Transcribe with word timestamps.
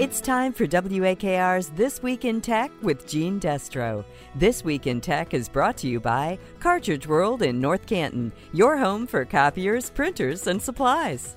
It's 0.00 0.22
time 0.22 0.54
for 0.54 0.66
WAKR's 0.66 1.68
This 1.68 2.02
Week 2.02 2.24
in 2.24 2.40
Tech 2.40 2.70
with 2.80 3.06
Jeanne 3.06 3.38
Destro. 3.38 4.02
This 4.34 4.64
Week 4.64 4.86
in 4.86 4.98
Tech 4.98 5.34
is 5.34 5.46
brought 5.46 5.76
to 5.76 5.88
you 5.88 6.00
by 6.00 6.38
Cartridge 6.58 7.06
World 7.06 7.42
in 7.42 7.60
North 7.60 7.84
Canton, 7.84 8.32
your 8.54 8.78
home 8.78 9.06
for 9.06 9.26
copiers, 9.26 9.90
printers, 9.90 10.46
and 10.46 10.62
supplies. 10.62 11.36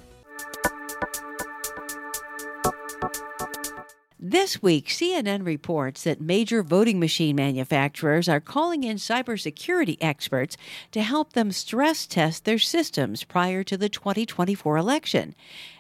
This 4.17 4.61
week, 4.63 4.87
CNN 4.87 5.45
reports 5.45 6.05
that 6.05 6.21
major 6.21 6.63
voting 6.63 6.97
machine 7.01 7.35
manufacturers 7.35 8.29
are 8.29 8.39
calling 8.39 8.85
in 8.85 8.95
cybersecurity 8.95 9.97
experts 9.99 10.55
to 10.93 11.01
help 11.01 11.33
them 11.33 11.51
stress 11.51 12.07
test 12.07 12.45
their 12.45 12.57
systems 12.57 13.25
prior 13.25 13.65
to 13.65 13.75
the 13.75 13.89
2024 13.89 14.77
election. 14.77 15.35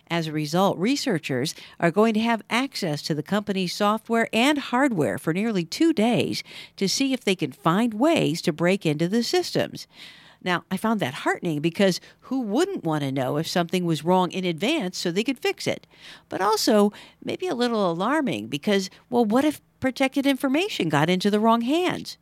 As 0.09 0.27
a 0.27 0.31
result, 0.31 0.77
researchers 0.77 1.55
are 1.79 1.91
going 1.91 2.13
to 2.13 2.19
have 2.19 2.43
access 2.49 3.01
to 3.03 3.15
the 3.15 3.23
company's 3.23 3.73
software 3.73 4.27
and 4.33 4.57
hardware 4.57 5.17
for 5.17 5.33
nearly 5.33 5.63
two 5.63 5.93
days 5.93 6.43
to 6.75 6.87
see 6.87 7.13
if 7.13 7.23
they 7.23 7.35
can 7.35 7.51
find 7.51 7.93
ways 7.93 8.41
to 8.43 8.53
break 8.53 8.85
into 8.85 9.07
the 9.07 9.23
systems. 9.23 9.87
Now, 10.43 10.65
I 10.69 10.77
found 10.77 10.99
that 10.99 11.13
heartening 11.13 11.61
because 11.61 12.01
who 12.21 12.41
wouldn't 12.41 12.83
want 12.83 13.03
to 13.03 13.11
know 13.11 13.37
if 13.37 13.47
something 13.47 13.85
was 13.85 14.03
wrong 14.03 14.29
in 14.31 14.43
advance 14.43 14.97
so 14.97 15.09
they 15.09 15.23
could 15.23 15.39
fix 15.39 15.65
it? 15.65 15.87
But 16.27 16.41
also, 16.41 16.91
maybe 17.23 17.47
a 17.47 17.55
little 17.55 17.89
alarming 17.89 18.47
because, 18.47 18.89
well, 19.09 19.23
what 19.23 19.45
if 19.45 19.61
protected 19.79 20.25
information 20.25 20.89
got 20.89 21.09
into 21.09 21.31
the 21.31 21.39
wrong 21.39 21.61
hands? 21.61 22.17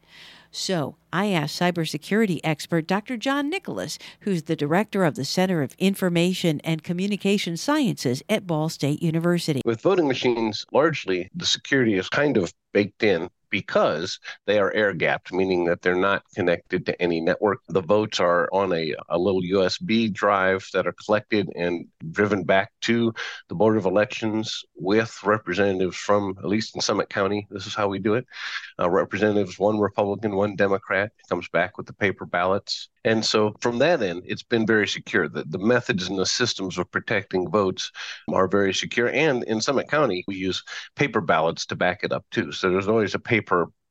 So 0.51 0.97
I 1.13 1.27
asked 1.27 1.59
cybersecurity 1.59 2.41
expert 2.43 2.85
Dr. 2.85 3.15
John 3.15 3.49
Nicholas, 3.49 3.97
who's 4.21 4.43
the 4.43 4.55
director 4.55 5.05
of 5.05 5.15
the 5.15 5.25
Center 5.25 5.61
of 5.61 5.75
Information 5.79 6.59
and 6.63 6.83
Communication 6.83 7.55
Sciences 7.55 8.21
at 8.29 8.45
Ball 8.45 8.69
State 8.69 9.01
University. 9.01 9.61
With 9.65 9.81
voting 9.81 10.07
machines, 10.07 10.65
largely 10.73 11.29
the 11.33 11.45
security 11.45 11.95
is 11.95 12.09
kind 12.09 12.37
of 12.37 12.53
baked 12.73 13.03
in 13.03 13.29
because 13.51 14.19
they 14.47 14.57
are 14.57 14.71
air 14.73 14.93
gapped, 14.93 15.31
meaning 15.31 15.65
that 15.65 15.81
they're 15.81 15.95
not 15.95 16.23
connected 16.33 16.85
to 16.85 16.99
any 17.01 17.21
network. 17.21 17.59
The 17.67 17.81
votes 17.81 18.19
are 18.19 18.49
on 18.51 18.73
a, 18.73 18.95
a 19.09 19.19
little 19.19 19.41
USB 19.41 20.11
drive 20.11 20.67
that 20.73 20.87
are 20.87 20.95
collected 21.05 21.51
and 21.55 21.85
driven 22.11 22.43
back 22.43 22.71
to 22.81 23.13
the 23.49 23.55
Board 23.55 23.77
of 23.77 23.85
Elections 23.85 24.63
with 24.75 25.15
representatives 25.23 25.97
from, 25.97 26.35
at 26.39 26.45
least 26.45 26.75
in 26.75 26.81
Summit 26.81 27.09
County, 27.09 27.47
this 27.51 27.67
is 27.67 27.75
how 27.75 27.87
we 27.87 27.99
do 27.99 28.15
it. 28.15 28.25
Uh, 28.79 28.89
representatives, 28.89 29.59
one 29.59 29.79
Republican, 29.79 30.35
one 30.35 30.55
Democrat, 30.55 31.11
comes 31.29 31.47
back 31.49 31.77
with 31.77 31.85
the 31.85 31.93
paper 31.93 32.25
ballots. 32.25 32.89
And 33.03 33.25
so 33.25 33.55
from 33.61 33.79
that 33.79 34.01
end, 34.03 34.23
it's 34.25 34.43
been 34.43 34.65
very 34.65 34.87
secure. 34.87 35.27
The, 35.27 35.43
the 35.43 35.57
methods 35.57 36.07
and 36.07 36.17
the 36.17 36.25
systems 36.25 36.77
of 36.77 36.91
protecting 36.91 37.49
votes 37.49 37.91
are 38.31 38.47
very 38.47 38.73
secure. 38.73 39.09
And 39.09 39.43
in 39.45 39.59
Summit 39.59 39.89
County, 39.89 40.23
we 40.27 40.35
use 40.35 40.63
paper 40.95 41.21
ballots 41.21 41.65
to 41.67 41.75
back 41.75 42.03
it 42.03 42.11
up 42.11 42.25
too. 42.31 42.51
So 42.51 42.69
there's 42.69 42.87
always 42.87 43.15
a 43.15 43.19
paper 43.19 43.40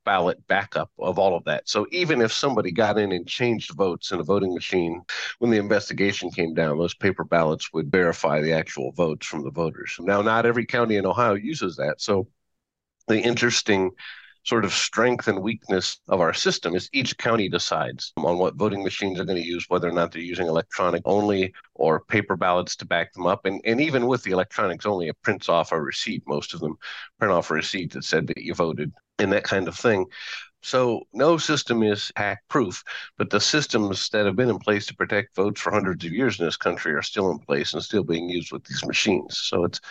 ballot 0.05 0.45
backup 0.47 0.89
of 0.99 1.19
all 1.19 1.35
of 1.35 1.43
that. 1.45 1.67
So 1.69 1.85
even 1.91 2.21
if 2.21 2.33
somebody 2.33 2.71
got 2.71 2.97
in 2.97 3.11
and 3.11 3.27
changed 3.27 3.73
votes 3.75 4.11
in 4.11 4.19
a 4.19 4.23
voting 4.23 4.53
machine, 4.53 5.01
when 5.39 5.51
the 5.51 5.57
investigation 5.57 6.31
came 6.31 6.53
down, 6.53 6.77
those 6.77 6.95
paper 6.95 7.23
ballots 7.23 7.71
would 7.73 7.91
verify 7.91 8.41
the 8.41 8.53
actual 8.53 8.91
votes 8.91 9.27
from 9.27 9.43
the 9.43 9.51
voters. 9.51 9.95
Now, 9.99 10.21
not 10.21 10.45
every 10.45 10.65
county 10.65 10.95
in 10.95 11.05
Ohio 11.05 11.35
uses 11.35 11.75
that. 11.77 12.01
So 12.01 12.27
the 13.07 13.19
interesting 13.19 13.91
sort 14.43 14.65
of 14.65 14.73
strength 14.73 15.27
and 15.27 15.41
weakness 15.41 15.99
of 16.07 16.19
our 16.19 16.33
system 16.33 16.75
is 16.75 16.89
each 16.93 17.17
county 17.17 17.47
decides 17.47 18.11
on 18.17 18.37
what 18.37 18.55
voting 18.55 18.83
machines 18.83 19.19
are 19.19 19.25
going 19.25 19.41
to 19.41 19.47
use, 19.47 19.65
whether 19.67 19.87
or 19.87 19.93
not 19.93 20.11
they're 20.11 20.21
using 20.21 20.47
electronic 20.47 21.01
only 21.05 21.53
or 21.75 22.01
paper 22.05 22.35
ballots 22.35 22.75
to 22.75 22.85
back 22.85 23.13
them 23.13 23.27
up. 23.27 23.45
And, 23.45 23.61
and 23.65 23.79
even 23.79 24.07
with 24.07 24.23
the 24.23 24.31
electronics 24.31 24.85
only, 24.85 25.07
it 25.07 25.21
prints 25.21 25.47
off 25.47 25.71
a 25.71 25.79
receipt. 25.79 26.23
Most 26.27 26.53
of 26.53 26.59
them 26.59 26.77
print 27.19 27.31
off 27.31 27.51
a 27.51 27.53
receipt 27.53 27.93
that 27.93 28.03
said 28.03 28.27
that 28.27 28.37
you 28.37 28.53
voted 28.53 28.91
and 29.19 29.31
that 29.31 29.43
kind 29.43 29.67
of 29.67 29.75
thing. 29.75 30.05
So 30.63 31.01
no 31.13 31.37
system 31.37 31.81
is 31.81 32.11
hack 32.15 32.43
proof, 32.47 32.83
but 33.17 33.29
the 33.31 33.39
systems 33.39 34.09
that 34.09 34.25
have 34.25 34.35
been 34.35 34.49
in 34.49 34.59
place 34.59 34.85
to 34.87 34.95
protect 34.95 35.35
votes 35.35 35.59
for 35.59 35.71
hundreds 35.71 36.05
of 36.05 36.11
years 36.11 36.39
in 36.39 36.45
this 36.45 36.57
country 36.57 36.93
are 36.93 37.01
still 37.01 37.31
in 37.31 37.39
place 37.39 37.73
and 37.73 37.83
still 37.83 38.03
being 38.03 38.29
used 38.29 38.51
with 38.51 38.63
these 38.65 38.85
machines. 38.85 39.39
So 39.39 39.63
it's 39.63 39.81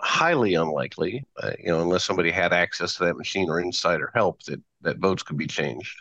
highly 0.00 0.54
unlikely, 0.54 1.24
uh, 1.42 1.52
you 1.58 1.68
know, 1.68 1.80
unless 1.80 2.04
somebody 2.04 2.30
had 2.30 2.52
access 2.52 2.94
to 2.94 3.04
that 3.04 3.16
machine 3.16 3.48
or 3.48 3.60
insider 3.60 4.10
help, 4.14 4.42
that 4.44 4.60
that 4.82 4.98
votes 4.98 5.22
could 5.22 5.36
be 5.36 5.46
changed. 5.46 5.96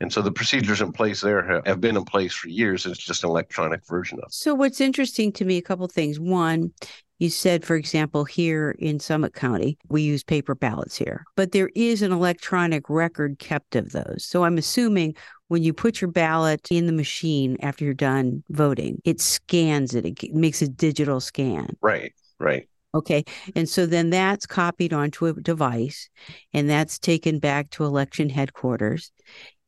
And 0.00 0.12
so 0.12 0.22
the 0.22 0.32
procedures 0.32 0.80
in 0.80 0.92
place 0.92 1.20
there 1.20 1.62
have 1.64 1.80
been 1.80 1.96
in 1.96 2.04
place 2.04 2.34
for 2.34 2.48
years. 2.48 2.84
It's 2.84 2.98
just 2.98 3.22
an 3.22 3.30
electronic 3.30 3.86
version 3.86 4.18
of 4.18 4.24
it. 4.26 4.34
So 4.34 4.54
what's 4.54 4.80
interesting 4.80 5.32
to 5.32 5.44
me, 5.44 5.56
a 5.56 5.62
couple 5.62 5.86
things. 5.86 6.18
One, 6.18 6.72
you 7.20 7.30
said, 7.30 7.64
for 7.64 7.76
example, 7.76 8.24
here 8.24 8.72
in 8.80 8.98
Summit 8.98 9.34
County, 9.34 9.78
we 9.88 10.02
use 10.02 10.24
paper 10.24 10.56
ballots 10.56 10.96
here, 10.96 11.24
but 11.36 11.52
there 11.52 11.70
is 11.76 12.02
an 12.02 12.12
electronic 12.12 12.90
record 12.90 13.38
kept 13.38 13.76
of 13.76 13.92
those. 13.92 14.24
So 14.24 14.44
I'm 14.44 14.58
assuming 14.58 15.14
when 15.48 15.62
you 15.62 15.72
put 15.72 16.00
your 16.00 16.10
ballot 16.10 16.66
in 16.70 16.86
the 16.86 16.92
machine 16.92 17.56
after 17.60 17.84
you're 17.84 17.94
done 17.94 18.42
voting, 18.50 19.00
it 19.04 19.20
scans 19.20 19.94
it, 19.94 20.04
it 20.04 20.34
makes 20.34 20.60
a 20.60 20.68
digital 20.68 21.20
scan. 21.20 21.76
Right, 21.80 22.12
right. 22.40 22.68
Okay. 22.94 23.24
And 23.56 23.68
so 23.68 23.86
then 23.86 24.10
that's 24.10 24.46
copied 24.46 24.92
onto 24.92 25.26
a 25.26 25.32
device 25.32 26.08
and 26.52 26.70
that's 26.70 26.98
taken 26.98 27.40
back 27.40 27.70
to 27.70 27.84
election 27.84 28.28
headquarters. 28.28 29.10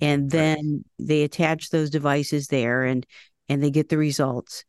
And 0.00 0.30
then 0.30 0.84
they 0.98 1.22
attach 1.22 1.70
those 1.70 1.90
devices 1.90 2.46
there 2.48 2.84
and 2.84 3.04
and 3.48 3.62
they 3.62 3.70
get 3.70 3.88
the 3.88 3.98
results. 3.98 4.64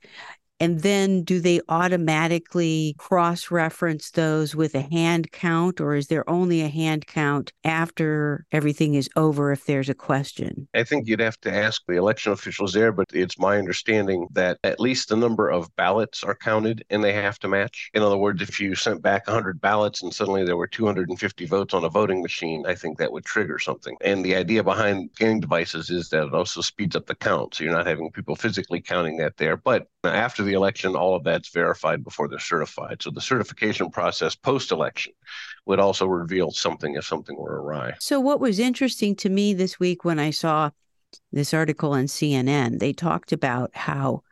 And 0.60 0.82
then 0.82 1.24
do 1.24 1.40
they 1.40 1.62
automatically 1.70 2.96
cross 2.98 3.52
reference 3.52 4.12
those 4.12 4.56
with 4.56 4.74
a 4.76 4.82
hand 4.82 5.32
count, 5.32 5.80
or 5.80 5.96
is 5.96 6.08
there 6.08 6.28
only 6.30 6.62
a 6.62 6.68
hand 6.68 7.06
count 7.08 7.54
after 7.64 8.46
everything 8.52 8.96
is 8.96 9.10
over 9.16 9.52
if 9.52 9.66
there's 9.66 9.90
a 9.90 9.94
question? 9.94 10.68
I 10.74 10.84
think 10.84 11.08
you'd 11.08 11.20
have 11.20 11.40
to 11.42 11.54
ask 11.54 11.84
the 11.88 11.96
election 11.96 12.32
officials 12.32 12.74
there, 12.74 12.92
but 12.92 13.08
it's 13.14 13.38
my 13.40 13.58
understanding 13.58 14.28
that 14.32 14.58
at 14.64 14.80
least 14.80 15.10
the 15.10 15.16
number 15.16 15.50
of 15.50 15.74
ballots 15.76 16.24
are 16.24 16.36
counted 16.36 16.84
and 16.90 17.04
they 17.04 17.14
have 17.14 17.38
to 17.40 17.48
match. 17.48 17.90
In 17.94 18.02
other 18.02 18.18
words, 18.18 18.42
if 18.42 18.60
you 18.60 18.74
sent 18.76 19.02
back 19.02 19.28
100 19.28 19.62
ballots 19.62 20.02
and 20.02 20.14
suddenly 20.14 20.44
there 20.44 20.58
were 20.58 20.68
250 20.68 21.46
votes 21.46 21.74
on 21.74 21.84
a 21.84 21.90
voting 21.90 22.22
machine, 22.22 22.66
I 22.66 22.76
think 22.76 22.98
that 22.98 23.12
would 23.12 23.26
trigger 23.26 23.60
something. 23.60 23.96
And 24.02 24.26
the 24.26 24.36
idea 24.36 24.64
behind 24.64 25.12
scanning 25.14 25.40
devices 25.40 25.90
is 25.90 26.10
that 26.10 26.26
it 26.26 26.34
also 26.34 26.62
speeds 26.62 26.96
up 26.96 27.06
the 27.06 27.16
count. 27.16 27.56
So 27.56 27.64
you're 27.64 27.74
not 27.74 27.88
having 27.88 28.12
people 28.12 28.36
physically 28.36 28.82
counting 28.82 29.18
that 29.18 29.38
there. 29.38 29.58
But 29.58 29.88
after 30.04 30.44
the 30.48 30.54
election, 30.54 30.96
all 30.96 31.16
of 31.16 31.24
that's 31.24 31.50
verified 31.50 32.04
before 32.04 32.28
they're 32.28 32.40
certified. 32.40 33.02
So 33.02 33.12
the 33.12 33.22
certification 33.22 33.92
process 33.92 34.36
post 34.36 34.72
election 34.72 35.14
would 35.66 35.80
also 35.80 36.08
reveal 36.08 36.52
something 36.52 36.96
if 36.96 37.06
something 37.06 37.38
were 37.38 37.62
awry. 37.62 37.94
So, 38.00 38.20
what 38.20 38.40
was 38.40 38.60
interesting 38.60 39.16
to 39.18 39.30
me 39.30 39.54
this 39.54 39.80
week 39.80 40.04
when 40.04 40.20
I 40.20 40.32
saw 40.32 40.72
this 41.32 41.54
article 41.54 41.92
on 41.92 42.06
CNN, 42.06 42.80
they 42.80 42.94
talked 42.94 43.32
about 43.32 43.76
how 43.76 44.24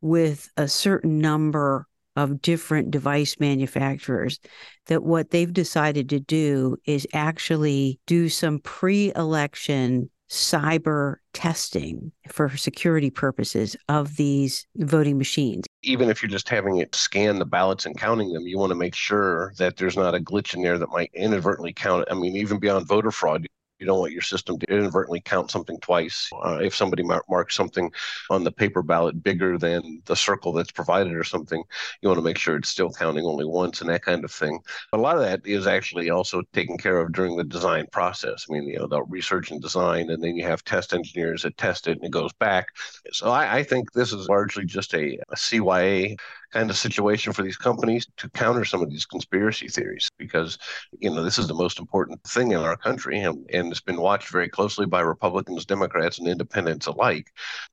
with 0.00 0.50
a 0.56 0.68
certain 0.68 1.18
number 1.18 1.86
of 2.14 2.40
different 2.40 2.90
device 2.90 3.36
manufacturers 3.38 4.40
that 4.86 5.02
what 5.02 5.30
they've 5.30 5.52
decided 5.52 6.08
to 6.08 6.20
do 6.20 6.76
is 6.86 7.06
actually 7.12 8.00
do 8.06 8.28
some 8.28 8.58
pre-election 8.60 10.10
cyber 10.28 11.16
testing 11.32 12.12
for 12.28 12.56
security 12.56 13.10
purposes 13.10 13.76
of 13.88 14.16
these 14.16 14.66
voting 14.76 15.18
machines. 15.18 15.64
Even 15.82 16.08
if 16.08 16.22
you're 16.22 16.30
just 16.30 16.48
having 16.48 16.78
it 16.78 16.94
scan 16.94 17.38
the 17.38 17.44
ballots 17.44 17.86
and 17.86 17.96
counting 17.96 18.32
them, 18.32 18.46
you 18.46 18.58
want 18.58 18.70
to 18.70 18.76
make 18.76 18.94
sure 18.94 19.52
that 19.58 19.76
there's 19.76 19.96
not 19.96 20.14
a 20.14 20.20
glitch 20.20 20.54
in 20.54 20.62
there 20.62 20.78
that 20.78 20.90
might 20.90 21.10
inadvertently 21.14 21.72
count. 21.72 22.08
I 22.10 22.14
mean, 22.14 22.36
even 22.36 22.58
beyond 22.58 22.88
voter 22.88 23.10
fraud, 23.10 23.46
you 23.78 23.86
don't 23.86 23.98
want 23.98 24.12
your 24.12 24.22
system 24.22 24.58
to 24.58 24.66
inadvertently 24.72 25.20
count 25.20 25.50
something 25.50 25.78
twice. 25.80 26.30
Uh, 26.44 26.58
if 26.62 26.74
somebody 26.74 27.02
mar- 27.02 27.24
marks 27.28 27.54
something 27.54 27.90
on 28.30 28.44
the 28.44 28.52
paper 28.52 28.82
ballot 28.82 29.22
bigger 29.22 29.58
than 29.58 30.02
the 30.06 30.16
circle 30.16 30.52
that's 30.52 30.70
provided 30.70 31.12
or 31.14 31.24
something, 31.24 31.62
you 32.00 32.08
want 32.08 32.18
to 32.18 32.24
make 32.24 32.38
sure 32.38 32.56
it's 32.56 32.68
still 32.68 32.90
counting 32.90 33.24
only 33.24 33.44
once 33.44 33.80
and 33.80 33.90
that 33.90 34.02
kind 34.02 34.24
of 34.24 34.32
thing. 34.32 34.58
A 34.92 34.96
lot 34.96 35.16
of 35.16 35.22
that 35.22 35.40
is 35.44 35.66
actually 35.66 36.10
also 36.10 36.42
taken 36.52 36.78
care 36.78 37.00
of 37.00 37.12
during 37.12 37.36
the 37.36 37.44
design 37.44 37.86
process. 37.92 38.46
I 38.48 38.52
mean, 38.52 38.68
you 38.68 38.78
know, 38.78 38.86
the 38.86 39.02
research 39.04 39.50
and 39.50 39.60
design, 39.60 40.10
and 40.10 40.22
then 40.22 40.36
you 40.36 40.44
have 40.44 40.64
test 40.64 40.94
engineers 40.94 41.42
that 41.42 41.56
test 41.56 41.86
it 41.88 41.96
and 41.98 42.04
it 42.04 42.10
goes 42.10 42.32
back. 42.34 42.66
So 43.12 43.30
I, 43.30 43.58
I 43.58 43.62
think 43.62 43.92
this 43.92 44.12
is 44.12 44.28
largely 44.28 44.64
just 44.64 44.94
a, 44.94 45.18
a 45.30 45.36
CYA 45.36 46.16
kind 46.56 46.70
of 46.70 46.76
situation 46.78 47.34
for 47.34 47.42
these 47.42 47.58
companies 47.58 48.06
to 48.16 48.30
counter 48.30 48.64
some 48.64 48.82
of 48.82 48.88
these 48.88 49.04
conspiracy 49.04 49.68
theories 49.68 50.08
because 50.16 50.56
you 50.98 51.10
know 51.10 51.22
this 51.22 51.38
is 51.38 51.46
the 51.46 51.54
most 51.54 51.78
important 51.78 52.18
thing 52.24 52.52
in 52.52 52.60
our 52.60 52.78
country 52.78 53.18
and, 53.18 53.44
and 53.52 53.70
it's 53.70 53.82
been 53.82 54.00
watched 54.00 54.30
very 54.30 54.48
closely 54.48 54.86
by 54.86 55.00
republicans 55.00 55.66
democrats 55.66 56.18
and 56.18 56.26
independents 56.26 56.86
alike. 56.86 57.26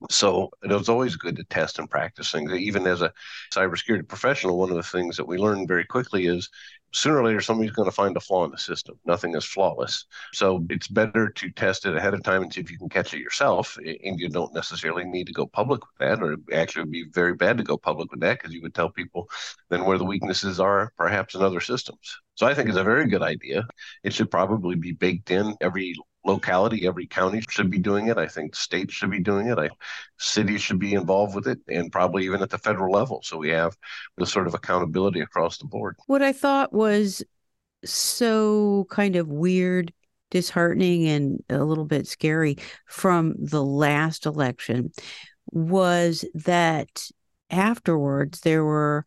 So 0.10 0.50
it 0.62 0.70
was 0.70 0.90
always 0.90 1.16
good 1.16 1.38
to 1.38 1.46
test 1.46 1.80
and 1.80 1.90
practice 1.90 2.30
things. 2.30 2.52
Even 2.52 2.86
as 2.86 3.02
a 3.02 3.14
cybersecurity 3.54 4.06
professional 4.06 4.58
one 4.58 4.70
of 4.70 4.76
the 4.76 4.84
things 4.84 5.16
that 5.16 5.28
we 5.28 5.38
learned 5.38 5.70
very 5.70 5.86
quickly 5.86 6.26
is 6.26 6.50
sooner 6.94 7.20
or 7.20 7.26
later 7.26 7.42
somebody's 7.42 7.72
going 7.72 7.90
to 7.90 7.96
find 7.96 8.16
a 8.16 8.20
flaw 8.20 8.46
in 8.46 8.52
the 8.52 8.58
system. 8.58 8.98
Nothing 9.06 9.36
is 9.36 9.44
flawless. 9.44 10.06
So 10.32 10.66
it's 10.70 10.88
better 10.88 11.30
to 11.30 11.52
test 11.52 11.86
it 11.86 11.96
ahead 11.96 12.14
of 12.14 12.24
time 12.24 12.44
and 12.44 12.54
see 12.54 12.62
if 12.62 12.72
you 12.72 12.78
can 12.78 12.90
catch 12.90 13.14
it 13.14 13.20
yourself. 13.20 13.78
And 13.78 14.20
you 14.20 14.30
don't 14.30 14.54
necessarily 14.54 15.04
need 15.04 15.28
to 15.28 15.34
go 15.34 15.46
public 15.46 15.82
with 15.82 15.98
that, 16.00 16.22
or 16.22 16.38
actually 16.54 16.84
would 16.84 16.92
be 16.92 17.06
very 17.12 17.34
bad 17.34 17.58
to 17.58 17.64
go 17.64 17.78
public 17.78 18.12
with 18.12 18.22
that 18.22 18.40
because 18.40 18.54
you 18.54 18.62
would 18.62 18.76
tell 18.76 18.90
people 18.90 19.30
then 19.70 19.86
where 19.86 19.98
the 19.98 20.06
weaknesses 20.06 20.60
are, 20.60 20.94
perhaps 20.98 21.36
in 21.36 21.42
other 21.42 21.60
systems. 21.60 22.20
So 22.36 22.48
I 22.48 22.54
think 22.54 22.70
it's 22.70 22.78
a 22.78 22.84
very 22.84 23.08
good 23.08 23.24
idea. 23.24 23.68
It 24.04 24.14
should 24.14 24.32
probably 24.32 24.76
be 24.76 24.92
baked 24.92 25.32
in 25.32 25.56
every 25.62 25.96
locality, 26.26 26.88
every 26.88 27.06
county 27.06 27.42
should 27.50 27.70
be 27.70 27.80
doing 27.80 28.08
it. 28.08 28.18
I 28.18 28.28
think 28.28 28.56
states 28.56 28.94
should 28.94 29.12
be 29.12 29.20
doing 29.20 29.48
it. 29.48 29.58
I, 29.58 29.70
cities 30.18 30.62
should 30.62 30.80
be 30.80 30.94
involved 30.94 31.36
with 31.36 31.48
it, 31.48 31.60
and 31.68 31.92
probably 31.92 32.26
even 32.26 32.42
at 32.42 32.50
the 32.50 32.58
federal 32.58 32.94
level. 32.94 33.22
So 33.24 33.38
we 33.38 33.50
have 33.50 33.76
the 34.18 34.26
sort 34.26 34.48
of 34.48 34.54
accountability 34.54 35.22
across 35.22 35.58
the 35.58 35.66
board. 35.66 35.96
What 36.08 36.22
I 36.22 36.34
thought 36.34 36.74
was 36.74 37.24
so 37.86 38.88
kind 38.90 39.16
of 39.16 39.28
weird, 39.28 39.94
disheartening, 40.32 41.08
and 41.08 41.44
a 41.50 41.64
little 41.64 41.86
bit 41.86 42.08
scary 42.08 42.58
from 42.88 43.36
the 43.38 43.64
last 43.64 44.26
election 44.26 44.92
was 45.52 46.26
that 46.34 47.10
afterwards 47.50 48.42
there 48.42 48.64
were 48.64 49.06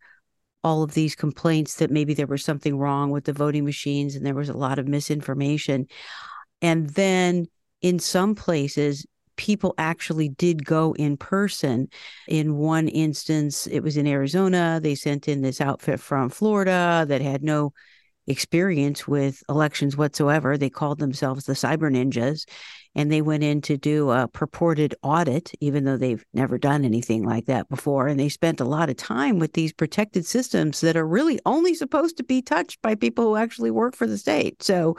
all 0.63 0.83
of 0.83 0.95
these 0.95 1.15
complaints 1.15 1.77
that 1.77 1.91
maybe 1.91 2.13
there 2.13 2.27
was 2.27 2.45
something 2.45 2.77
wrong 2.77 3.11
with 3.11 3.25
the 3.25 3.33
voting 3.33 3.65
machines 3.65 4.17
and 4.17 4.27
there 4.27 4.35
was 4.35 4.49
a 4.49 4.57
lot 4.57 4.79
of 4.79 4.89
misinformation. 4.89 5.87
And 6.63 6.89
then 6.91 7.47
in 7.83 7.99
some 7.99 8.35
places, 8.35 9.07
people 9.37 9.75
actually 9.79 10.31
did 10.31 10.65
go 10.65 10.95
in 10.95 11.17
person. 11.17 11.89
In 12.27 12.57
one 12.57 12.89
instance, 12.89 13.67
it 13.67 13.81
was 13.81 13.97
in 13.97 14.07
Arizona. 14.07 14.81
They 14.83 14.95
sent 14.95 15.29
in 15.29 15.43
this 15.43 15.61
outfit 15.61 16.01
from 16.01 16.31
Florida 16.31 17.05
that 17.09 17.21
had 17.21 17.43
no 17.43 17.73
experience 18.27 19.07
with 19.07 19.43
elections 19.49 19.97
whatsoever. 19.97 20.57
They 20.57 20.71
called 20.71 20.99
themselves 20.99 21.45
the 21.45 21.53
Cyber 21.53 21.91
Ninjas. 21.91 22.45
And 22.95 23.13
they 23.13 23.21
went 23.21 23.45
in 23.45 23.61
to 23.63 23.77
do 23.77 24.11
a 24.11 24.27
purported 24.27 24.95
audit, 25.03 25.53
even 25.61 25.85
though 25.85 25.99
they've 25.99 26.25
never 26.33 26.57
done 26.57 26.83
anything 26.83 27.25
like 27.25 27.45
that 27.45 27.69
before. 27.69 28.09
And 28.09 28.19
they 28.19 28.31
spent 28.31 28.59
a 28.59 28.65
lot 28.65 28.89
of 28.89 28.97
time 28.97 29.39
with 29.39 29.53
these 29.53 29.75
protected 29.75 30.25
systems 30.25 30.81
that 30.81 30.97
are 30.97 31.07
really 31.07 31.39
only 31.45 31.75
supposed 31.75 32.17
to 32.17 32.25
be 32.25 32.41
touched 32.41 32.81
by 32.81 32.95
people 32.95 33.25
who 33.25 33.37
actually 33.37 33.71
work 33.71 33.95
for 33.95 34.07
the 34.07 34.17
state. 34.17 34.63
So 34.63 34.97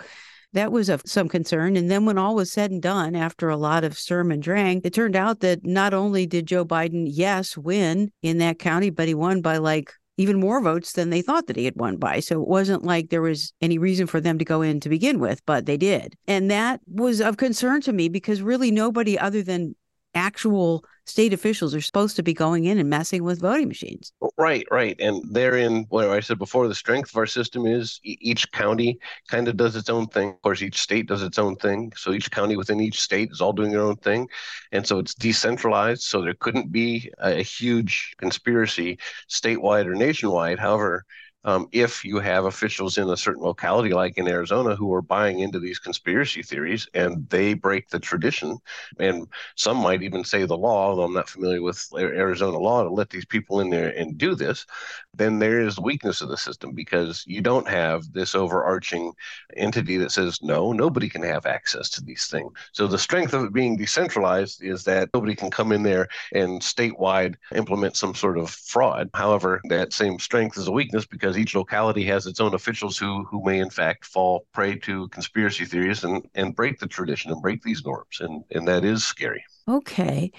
that 0.57 0.71
was 0.71 0.89
of 0.89 1.01
some 1.05 1.29
concern. 1.29 1.75
And 1.75 1.89
then 1.89 2.05
when 2.05 2.17
all 2.17 2.35
was 2.35 2.51
said 2.51 2.71
and 2.71 2.81
done, 2.81 3.15
after 3.15 3.49
a 3.49 3.57
lot 3.57 3.83
of 3.83 3.97
sturm 3.97 4.31
and 4.31 4.41
drang, 4.41 4.81
it 4.83 4.93
turned 4.93 5.15
out 5.15 5.39
that 5.41 5.65
not 5.65 5.93
only 5.93 6.25
did 6.25 6.47
Joe 6.47 6.65
Biden, 6.65 7.05
yes, 7.07 7.55
win 7.55 8.11
in 8.21 8.39
that 8.39 8.59
county, 8.59 8.89
but 8.89 9.07
he 9.07 9.13
won 9.13 9.41
by 9.41 9.57
like 9.57 9.93
even 10.17 10.39
more 10.39 10.61
votes 10.61 10.93
than 10.93 11.11
they 11.11 11.21
thought 11.21 11.45
that 11.47 11.55
he 11.55 11.65
had 11.65 11.75
won 11.75 11.97
by. 11.97 12.19
So 12.19 12.41
it 12.41 12.47
wasn't 12.47 12.83
like 12.83 13.09
there 13.09 13.21
was 13.21 13.53
any 13.61 13.77
reason 13.77 14.07
for 14.07 14.19
them 14.19 14.39
to 14.39 14.45
go 14.45 14.61
in 14.61 14.79
to 14.79 14.89
begin 14.89 15.19
with, 15.19 15.45
but 15.45 15.67
they 15.67 15.77
did. 15.77 16.15
And 16.27 16.49
that 16.49 16.81
was 16.87 17.21
of 17.21 17.37
concern 17.37 17.81
to 17.81 17.93
me 17.93 18.09
because 18.09 18.41
really 18.41 18.71
nobody 18.71 19.17
other 19.17 19.43
than 19.43 19.75
actual 20.13 20.83
state 21.05 21.31
officials 21.31 21.73
are 21.73 21.81
supposed 21.81 22.15
to 22.17 22.23
be 22.23 22.33
going 22.33 22.65
in 22.65 22.77
and 22.77 22.89
messing 22.89 23.23
with 23.23 23.39
voting 23.39 23.67
machines. 23.67 24.11
Oh, 24.21 24.29
right, 24.37 24.65
right. 24.71 24.95
And 24.99 25.23
therein, 25.33 25.85
what 25.89 26.09
I 26.09 26.19
said 26.19 26.37
before, 26.37 26.67
the 26.67 26.75
strength 26.75 27.11
of 27.11 27.17
our 27.17 27.25
system 27.25 27.65
is 27.65 27.99
each 28.03 28.51
county 28.51 28.99
kind 29.29 29.47
of 29.47 29.55
does 29.55 29.75
its 29.75 29.89
own 29.89 30.07
thing. 30.07 30.29
Of 30.29 30.41
course, 30.41 30.61
each 30.61 30.79
state 30.79 31.07
does 31.07 31.23
its 31.23 31.39
own 31.39 31.55
thing. 31.55 31.93
So 31.95 32.11
each 32.11 32.29
county 32.29 32.57
within 32.57 32.81
each 32.81 32.99
state 32.99 33.29
is 33.31 33.39
all 33.39 33.53
doing 33.53 33.71
their 33.71 33.81
own 33.81 33.95
thing. 33.97 34.27
And 34.71 34.85
so 34.85 34.99
it's 34.99 35.13
decentralized. 35.13 36.01
So 36.01 36.21
there 36.21 36.33
couldn't 36.33 36.71
be 36.71 37.09
a 37.19 37.41
huge 37.41 38.15
conspiracy 38.17 38.99
statewide 39.29 39.85
or 39.85 39.95
nationwide. 39.95 40.59
However, 40.59 41.05
um, 41.47 41.69
if 41.71 42.03
you 42.03 42.19
have 42.19 42.43
officials 42.43 42.97
in 42.97 43.09
a 43.09 43.15
certain 43.15 43.41
locality, 43.41 43.93
like 43.93 44.17
in 44.17 44.27
Arizona, 44.27 44.75
who 44.75 44.93
are 44.93 45.01
buying 45.01 45.39
into 45.39 45.59
these 45.59 45.79
conspiracy 45.79 46.43
theories 46.43 46.89
and 46.93 47.27
they 47.29 47.53
break 47.53 47.89
the 47.89 47.99
tradition. 47.99 48.57
And 48.99 49.27
some 49.55 49.77
might 49.77 50.03
even 50.03 50.25
say 50.25 50.43
the 50.43 50.57
law, 50.57 50.89
although 50.89 51.03
I'm 51.03 51.13
not 51.13 51.29
familiar 51.29 51.61
with 51.61 51.81
Arizona 51.95 52.57
law 52.57 52.83
to 52.83 52.89
let 52.89 53.09
these 53.09 53.25
people 53.25 53.61
in 53.61 53.69
there 53.69 53.97
and 53.97 54.17
do 54.17 54.35
this, 54.35 54.65
then 55.13 55.39
there 55.39 55.61
is 55.61 55.79
weakness 55.79 56.19
of 56.19 56.27
the 56.27 56.35
system 56.35 56.73
because 56.73 57.23
you 57.25 57.39
don't 57.41 57.67
have 57.67 58.11
this 58.11 58.35
overarching 58.35 59.13
entity 59.55 59.95
that 59.97 60.11
says, 60.11 60.39
no, 60.41 60.73
nobody 60.73 61.07
can 61.07 61.23
have 61.23 61.45
access 61.45 61.89
to 61.91 62.03
these 62.03 62.25
things. 62.27 62.51
So 62.73 62.87
the 62.87 62.99
strength 62.99 63.33
of 63.33 63.45
it 63.45 63.53
being 63.53 63.77
decentralized 63.77 64.61
is 64.61 64.83
that 64.83 65.09
nobody 65.13 65.33
can 65.33 65.49
come 65.49 65.71
in 65.71 65.83
there 65.83 66.09
and 66.33 66.61
statewide 66.61 67.35
implement 67.55 67.95
some 67.95 68.13
sort 68.13 68.37
of 68.37 68.49
fraud. 68.49 69.09
However, 69.13 69.61
that 69.69 69.93
same 69.93 70.19
strength 70.19 70.57
is 70.57 70.67
a 70.67 70.73
weakness 70.73 71.05
because 71.05 71.36
because 71.37 71.51
each 71.53 71.55
locality 71.55 72.03
has 72.05 72.27
its 72.27 72.39
own 72.39 72.53
officials 72.53 72.97
who 72.97 73.25
who 73.25 73.43
may 73.45 73.59
in 73.59 73.69
fact 73.69 74.05
fall 74.05 74.45
prey 74.53 74.75
to 74.77 75.07
conspiracy 75.09 75.65
theories 75.65 76.03
and 76.03 76.25
and 76.35 76.55
break 76.55 76.79
the 76.79 76.87
tradition 76.87 77.31
and 77.31 77.41
break 77.41 77.61
these 77.63 77.85
norms. 77.85 78.21
And 78.21 78.43
and 78.51 78.67
that 78.67 78.85
is 78.85 79.03
scary. 79.05 79.43
Okay. 79.67 80.31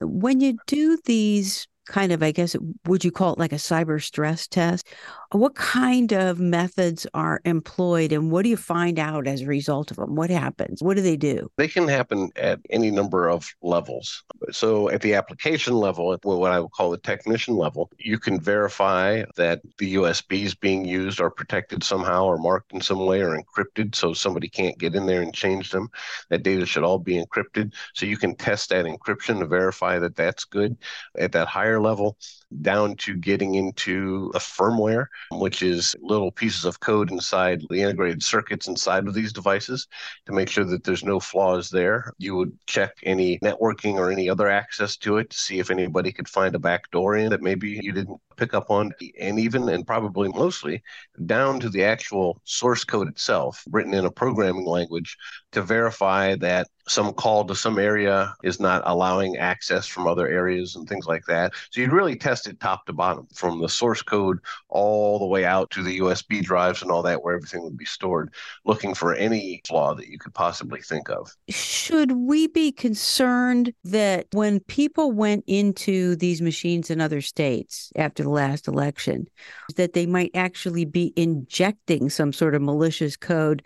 When 0.00 0.40
you 0.40 0.58
do 0.66 0.98
these 1.04 1.66
kind 1.86 2.12
of, 2.12 2.22
I 2.22 2.32
guess, 2.32 2.56
would 2.86 3.04
you 3.04 3.10
call 3.10 3.32
it 3.34 3.38
like 3.38 3.52
a 3.52 3.56
cyber 3.56 4.02
stress 4.02 4.46
test? 4.46 4.88
What 5.34 5.56
kind 5.56 6.12
of 6.12 6.38
methods 6.38 7.08
are 7.12 7.40
employed 7.44 8.12
and 8.12 8.30
what 8.30 8.44
do 8.44 8.50
you 8.50 8.56
find 8.56 9.00
out 9.00 9.26
as 9.26 9.40
a 9.40 9.46
result 9.46 9.90
of 9.90 9.96
them? 9.96 10.14
What 10.14 10.30
happens? 10.30 10.80
What 10.80 10.94
do 10.96 11.02
they 11.02 11.16
do? 11.16 11.50
They 11.56 11.66
can 11.66 11.88
happen 11.88 12.30
at 12.36 12.60
any 12.70 12.92
number 12.92 13.28
of 13.28 13.52
levels. 13.60 14.22
So, 14.52 14.90
at 14.90 15.00
the 15.00 15.14
application 15.14 15.74
level, 15.74 16.12
at 16.12 16.24
what 16.24 16.52
I 16.52 16.60
would 16.60 16.70
call 16.70 16.92
the 16.92 16.98
technician 16.98 17.56
level, 17.56 17.90
you 17.98 18.16
can 18.16 18.38
verify 18.38 19.24
that 19.34 19.60
the 19.78 19.94
USBs 19.96 20.60
being 20.60 20.84
used 20.84 21.20
are 21.20 21.30
protected 21.30 21.82
somehow 21.82 22.26
or 22.26 22.38
marked 22.38 22.72
in 22.72 22.80
some 22.80 23.04
way 23.04 23.20
or 23.20 23.36
encrypted 23.36 23.96
so 23.96 24.14
somebody 24.14 24.48
can't 24.48 24.78
get 24.78 24.94
in 24.94 25.04
there 25.04 25.22
and 25.22 25.34
change 25.34 25.72
them. 25.72 25.88
That 26.30 26.44
data 26.44 26.64
should 26.64 26.84
all 26.84 27.00
be 27.00 27.20
encrypted. 27.20 27.72
So, 27.94 28.06
you 28.06 28.18
can 28.18 28.36
test 28.36 28.68
that 28.68 28.84
encryption 28.84 29.40
to 29.40 29.46
verify 29.46 29.98
that 29.98 30.14
that's 30.14 30.44
good. 30.44 30.76
At 31.18 31.32
that 31.32 31.48
higher 31.48 31.80
level 31.80 32.18
down 32.62 32.96
to 32.96 33.14
getting 33.14 33.54
into 33.54 34.30
a 34.34 34.38
firmware, 34.38 35.06
which 35.32 35.62
is 35.62 35.94
little 36.00 36.30
pieces 36.30 36.64
of 36.64 36.80
code 36.80 37.10
inside 37.10 37.62
the 37.70 37.82
integrated 37.82 38.22
circuits 38.22 38.68
inside 38.68 39.06
of 39.06 39.14
these 39.14 39.32
devices 39.32 39.88
to 40.26 40.32
make 40.32 40.48
sure 40.48 40.64
that 40.64 40.84
there's 40.84 41.04
no 41.04 41.20
flaws 41.20 41.70
there. 41.70 42.12
You 42.18 42.36
would 42.36 42.56
check 42.66 42.96
any 43.02 43.38
networking 43.40 43.94
or 43.94 44.10
any 44.10 44.28
other 44.28 44.48
access 44.48 44.96
to 44.98 45.18
it 45.18 45.30
to 45.30 45.36
see 45.36 45.58
if 45.58 45.70
anybody 45.70 46.12
could 46.12 46.28
find 46.28 46.54
a 46.54 46.58
back 46.58 46.90
door 46.90 47.16
in 47.16 47.30
that 47.30 47.42
maybe 47.42 47.80
you 47.82 47.92
didn't 47.92 48.20
pick 48.36 48.54
up 48.54 48.70
on, 48.70 48.92
and 49.20 49.38
even 49.38 49.68
and 49.68 49.86
probably 49.86 50.28
mostly 50.28 50.82
down 51.26 51.60
to 51.60 51.68
the 51.68 51.84
actual 51.84 52.40
source 52.44 52.84
code 52.84 53.08
itself, 53.08 53.64
written 53.70 53.94
in 53.94 54.04
a 54.04 54.10
programming 54.10 54.66
language 54.66 55.16
to 55.52 55.62
verify 55.62 56.34
that 56.36 56.66
some 56.86 57.12
call 57.14 57.44
to 57.44 57.54
some 57.54 57.78
area 57.78 58.34
is 58.42 58.60
not 58.60 58.82
allowing 58.84 59.36
access 59.38 59.86
from 59.86 60.06
other 60.06 60.28
areas 60.28 60.76
and 60.76 60.88
things 60.88 61.06
like 61.06 61.24
that. 61.26 61.52
So 61.70 61.80
you'd 61.80 61.92
really 61.92 62.16
test 62.16 62.46
it 62.46 62.60
top 62.60 62.84
to 62.86 62.92
bottom 62.92 63.26
from 63.34 63.60
the 63.60 63.68
source 63.68 64.02
code 64.02 64.38
all 64.68 65.18
the 65.18 65.26
way 65.26 65.44
out 65.44 65.70
to 65.70 65.82
the 65.82 66.00
USB 66.00 66.42
drives 66.42 66.82
and 66.82 66.90
all 66.90 67.02
that, 67.02 67.22
where 67.22 67.34
everything 67.34 67.62
would 67.62 67.78
be 67.78 67.86
stored, 67.86 68.34
looking 68.64 68.94
for 68.94 69.14
any 69.14 69.62
flaw 69.66 69.94
that 69.94 70.08
you 70.08 70.18
could 70.18 70.34
possibly 70.34 70.80
think 70.80 71.08
of. 71.08 71.34
Should 71.48 72.12
we 72.12 72.48
be 72.48 72.70
concerned 72.70 73.72
that 73.84 74.26
when 74.32 74.60
people 74.60 75.12
went 75.12 75.44
into 75.46 76.16
these 76.16 76.42
machines 76.42 76.90
in 76.90 77.00
other 77.00 77.20
states 77.20 77.92
after 77.96 78.23
the 78.24 78.30
last 78.30 78.66
election, 78.66 79.28
that 79.76 79.92
they 79.92 80.06
might 80.06 80.32
actually 80.34 80.84
be 80.84 81.12
injecting 81.14 82.10
some 82.10 82.32
sort 82.32 82.54
of 82.54 82.62
malicious 82.62 83.16
code 83.16 83.64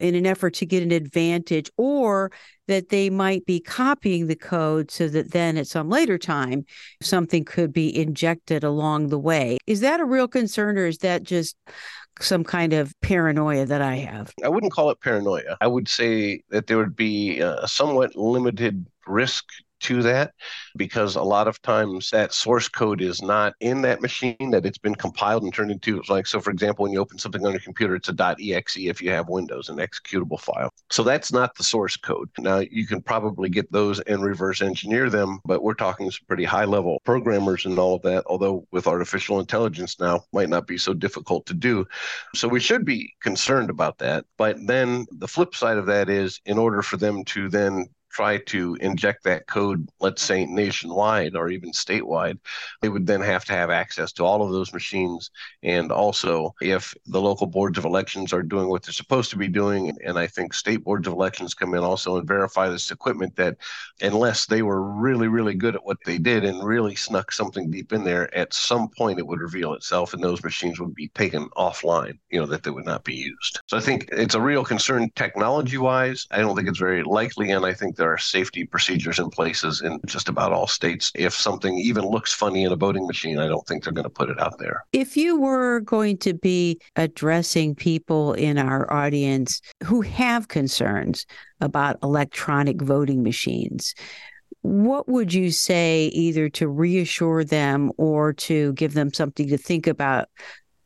in 0.00 0.14
an 0.14 0.26
effort 0.26 0.54
to 0.54 0.66
get 0.66 0.82
an 0.82 0.90
advantage, 0.90 1.70
or 1.76 2.32
that 2.66 2.88
they 2.88 3.10
might 3.10 3.46
be 3.46 3.60
copying 3.60 4.26
the 4.26 4.34
code 4.34 4.90
so 4.90 5.06
that 5.08 5.32
then 5.32 5.56
at 5.56 5.68
some 5.68 5.88
later 5.88 6.18
time 6.18 6.64
something 7.00 7.44
could 7.44 7.72
be 7.72 7.96
injected 7.96 8.64
along 8.64 9.08
the 9.08 9.18
way. 9.18 9.58
Is 9.66 9.80
that 9.80 10.00
a 10.00 10.04
real 10.04 10.26
concern, 10.26 10.78
or 10.78 10.86
is 10.86 10.98
that 10.98 11.22
just 11.22 11.56
some 12.20 12.44
kind 12.44 12.72
of 12.72 12.92
paranoia 13.02 13.66
that 13.66 13.82
I 13.82 13.96
have? 13.96 14.32
I 14.42 14.48
wouldn't 14.48 14.72
call 14.72 14.90
it 14.90 15.00
paranoia. 15.00 15.56
I 15.60 15.66
would 15.66 15.88
say 15.88 16.42
that 16.50 16.66
there 16.66 16.78
would 16.78 16.96
be 16.96 17.40
a 17.40 17.68
somewhat 17.68 18.16
limited 18.16 18.86
risk 19.06 19.44
to 19.80 20.02
that 20.02 20.32
because 20.76 21.16
a 21.16 21.22
lot 21.22 21.48
of 21.48 21.60
times 21.62 22.10
that 22.10 22.32
source 22.32 22.68
code 22.68 23.00
is 23.00 23.22
not 23.22 23.54
in 23.60 23.82
that 23.82 24.00
machine 24.00 24.50
that 24.50 24.66
it's 24.66 24.78
been 24.78 24.94
compiled 24.94 25.42
and 25.42 25.52
turned 25.52 25.70
into. 25.70 26.02
Like 26.08 26.26
so 26.26 26.40
for 26.40 26.50
example 26.50 26.84
when 26.84 26.92
you 26.92 27.00
open 27.00 27.18
something 27.18 27.44
on 27.44 27.52
your 27.52 27.60
computer 27.60 27.94
it's 27.94 28.08
a. 28.08 28.36
exe 28.54 28.76
if 28.76 29.02
you 29.02 29.10
have 29.10 29.28
windows 29.28 29.68
an 29.68 29.76
executable 29.76 30.40
file. 30.40 30.70
So 30.90 31.02
that's 31.02 31.32
not 31.32 31.54
the 31.54 31.64
source 31.64 31.96
code. 31.96 32.28
Now 32.38 32.58
you 32.58 32.86
can 32.86 33.02
probably 33.02 33.48
get 33.48 33.70
those 33.72 34.00
and 34.00 34.24
reverse 34.24 34.62
engineer 34.62 35.10
them 35.10 35.40
but 35.44 35.62
we're 35.62 35.74
talking 35.74 36.10
some 36.10 36.24
pretty 36.26 36.44
high 36.44 36.64
level 36.64 37.00
programmers 37.04 37.66
and 37.66 37.78
all 37.78 37.94
of 37.94 38.02
that 38.02 38.24
although 38.26 38.66
with 38.72 38.86
artificial 38.86 39.40
intelligence 39.40 40.00
now 40.00 40.24
might 40.32 40.48
not 40.48 40.66
be 40.66 40.78
so 40.78 40.94
difficult 40.94 41.46
to 41.46 41.54
do. 41.54 41.86
So 42.34 42.48
we 42.48 42.60
should 42.60 42.84
be 42.84 43.12
concerned 43.22 43.70
about 43.70 43.98
that. 43.98 44.24
But 44.38 44.56
then 44.66 45.06
the 45.10 45.28
flip 45.28 45.54
side 45.54 45.78
of 45.78 45.86
that 45.86 46.08
is 46.08 46.40
in 46.46 46.58
order 46.58 46.82
for 46.82 46.96
them 46.96 47.24
to 47.26 47.48
then 47.48 47.86
try 48.14 48.38
to 48.38 48.76
inject 48.80 49.24
that 49.24 49.46
code, 49.48 49.88
let's 50.00 50.22
say 50.22 50.46
nationwide 50.46 51.34
or 51.34 51.48
even 51.48 51.72
statewide, 51.72 52.38
they 52.80 52.88
would 52.88 53.06
then 53.06 53.20
have 53.20 53.44
to 53.44 53.52
have 53.52 53.70
access 53.70 54.12
to 54.12 54.24
all 54.24 54.42
of 54.42 54.52
those 54.52 54.72
machines. 54.72 55.30
And 55.62 55.90
also, 55.90 56.54
if 56.60 56.94
the 57.06 57.20
local 57.20 57.46
boards 57.46 57.76
of 57.76 57.84
elections 57.84 58.32
are 58.32 58.42
doing 58.42 58.68
what 58.68 58.84
they're 58.84 58.92
supposed 58.92 59.30
to 59.30 59.36
be 59.36 59.48
doing, 59.48 59.96
and 60.04 60.18
I 60.18 60.28
think 60.28 60.54
state 60.54 60.84
boards 60.84 61.08
of 61.08 61.12
elections 61.12 61.54
come 61.54 61.74
in 61.74 61.82
also 61.82 62.18
and 62.18 62.28
verify 62.28 62.68
this 62.68 62.92
equipment, 62.92 63.34
that 63.36 63.56
unless 64.00 64.46
they 64.46 64.62
were 64.62 64.82
really, 64.82 65.26
really 65.26 65.54
good 65.54 65.74
at 65.74 65.84
what 65.84 65.98
they 66.06 66.18
did 66.18 66.44
and 66.44 66.62
really 66.62 66.94
snuck 66.94 67.32
something 67.32 67.70
deep 67.70 67.92
in 67.92 68.04
there, 68.04 68.32
at 68.36 68.54
some 68.54 68.88
point 68.96 69.18
it 69.18 69.26
would 69.26 69.40
reveal 69.40 69.72
itself 69.72 70.14
and 70.14 70.22
those 70.22 70.44
machines 70.44 70.78
would 70.78 70.94
be 70.94 71.08
taken 71.08 71.48
offline, 71.56 72.16
you 72.30 72.38
know, 72.38 72.46
that 72.46 72.62
they 72.62 72.70
would 72.70 72.84
not 72.84 73.02
be 73.04 73.14
used. 73.14 73.60
So 73.66 73.76
I 73.76 73.80
think 73.80 74.08
it's 74.12 74.34
a 74.36 74.40
real 74.40 74.64
concern 74.64 75.10
technology 75.16 75.78
wise. 75.78 76.26
I 76.30 76.38
don't 76.38 76.54
think 76.54 76.68
it's 76.68 76.78
very 76.78 77.02
likely. 77.02 77.50
And 77.50 77.66
I 77.66 77.74
think 77.74 77.96
there 78.04 78.12
are 78.12 78.18
safety 78.18 78.66
procedures 78.66 79.18
in 79.18 79.30
places 79.30 79.80
in 79.80 79.98
just 80.04 80.28
about 80.28 80.52
all 80.52 80.66
states. 80.66 81.10
If 81.14 81.32
something 81.32 81.78
even 81.78 82.04
looks 82.04 82.34
funny 82.34 82.64
in 82.64 82.70
a 82.70 82.76
voting 82.76 83.06
machine, 83.06 83.38
I 83.38 83.48
don't 83.48 83.66
think 83.66 83.82
they're 83.82 83.94
going 83.94 84.04
to 84.04 84.10
put 84.10 84.28
it 84.28 84.38
out 84.38 84.58
there. 84.58 84.84
If 84.92 85.16
you 85.16 85.40
were 85.40 85.80
going 85.80 86.18
to 86.18 86.34
be 86.34 86.78
addressing 86.96 87.74
people 87.74 88.34
in 88.34 88.58
our 88.58 88.92
audience 88.92 89.62
who 89.82 90.02
have 90.02 90.48
concerns 90.48 91.24
about 91.62 91.96
electronic 92.02 92.82
voting 92.82 93.22
machines, 93.22 93.94
what 94.60 95.08
would 95.08 95.32
you 95.32 95.50
say 95.50 96.08
either 96.08 96.50
to 96.50 96.68
reassure 96.68 97.42
them 97.42 97.90
or 97.96 98.34
to 98.34 98.74
give 98.74 98.92
them 98.92 99.14
something 99.14 99.48
to 99.48 99.56
think 99.56 99.86
about 99.86 100.28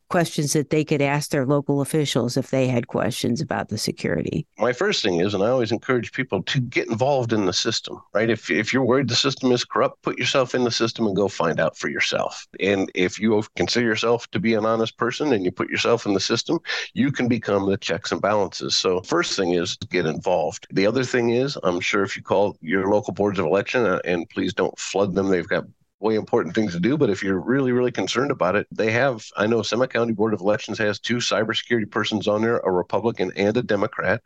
questions 0.09 0.53
that 0.53 0.69
they 0.69 0.83
could 0.83 1.01
ask 1.01 1.31
their 1.31 1.45
local 1.45 1.81
officials 1.81 2.35
if 2.37 2.49
they 2.49 2.67
had 2.67 2.87
questions 2.87 3.41
about 3.41 3.69
the 3.69 3.77
security? 3.77 4.45
My 4.57 4.73
first 4.73 5.03
thing 5.03 5.21
is, 5.21 5.33
and 5.33 5.43
I 5.43 5.49
always 5.49 5.71
encourage 5.71 6.11
people 6.11 6.43
to 6.43 6.59
get 6.59 6.87
involved 6.87 7.31
in 7.33 7.45
the 7.45 7.53
system, 7.53 8.01
right? 8.13 8.29
If, 8.29 8.49
if 8.49 8.73
you're 8.73 8.83
worried 8.83 9.07
the 9.07 9.15
system 9.15 9.51
is 9.51 9.63
corrupt, 9.63 10.01
put 10.01 10.17
yourself 10.17 10.53
in 10.53 10.63
the 10.63 10.71
system 10.71 11.07
and 11.07 11.15
go 11.15 11.27
find 11.27 11.59
out 11.59 11.77
for 11.77 11.89
yourself. 11.89 12.47
And 12.59 12.91
if 12.95 13.19
you 13.19 13.43
consider 13.55 13.85
yourself 13.85 14.29
to 14.31 14.39
be 14.39 14.53
an 14.53 14.65
honest 14.65 14.97
person 14.97 15.33
and 15.33 15.45
you 15.45 15.51
put 15.51 15.69
yourself 15.69 16.05
in 16.05 16.13
the 16.13 16.19
system, 16.19 16.59
you 16.93 17.11
can 17.11 17.27
become 17.27 17.69
the 17.69 17.77
checks 17.77 18.11
and 18.11 18.21
balances. 18.21 18.75
So, 18.75 19.01
first 19.01 19.35
thing 19.35 19.53
is 19.53 19.77
get 19.89 20.05
involved. 20.05 20.67
The 20.71 20.85
other 20.85 21.03
thing 21.03 21.31
is, 21.31 21.57
I'm 21.63 21.79
sure 21.79 22.03
if 22.03 22.15
you 22.15 22.23
call 22.23 22.57
your 22.61 22.89
local 22.89 23.13
boards 23.13 23.39
of 23.39 23.45
election, 23.45 23.85
uh, 23.85 23.99
and 24.05 24.29
please 24.29 24.53
don't 24.53 24.77
flood 24.77 25.15
them, 25.15 25.29
they've 25.29 25.47
got 25.47 25.65
way 25.99 26.15
important 26.15 26.55
things 26.55 26.73
to 26.73 26.79
do. 26.79 26.97
But 26.97 27.09
if 27.09 27.23
you're 27.23 27.39
really, 27.39 27.71
really 27.71 27.91
concerned 27.91 28.31
about 28.31 28.55
it, 28.55 28.67
they 28.71 28.91
have, 28.91 29.25
I 29.35 29.47
know 29.47 29.61
Summit 29.61 29.91
County 29.91 30.13
Board 30.13 30.33
of 30.33 30.41
Elections 30.41 30.77
has 30.77 30.99
two 30.99 31.17
cybersecurity 31.17 31.89
persons 31.89 32.27
on 32.27 32.41
there, 32.41 32.57
a 32.57 32.71
Republican 32.71 33.31
and 33.35 33.55
a 33.57 33.61
Democrat. 33.61 34.21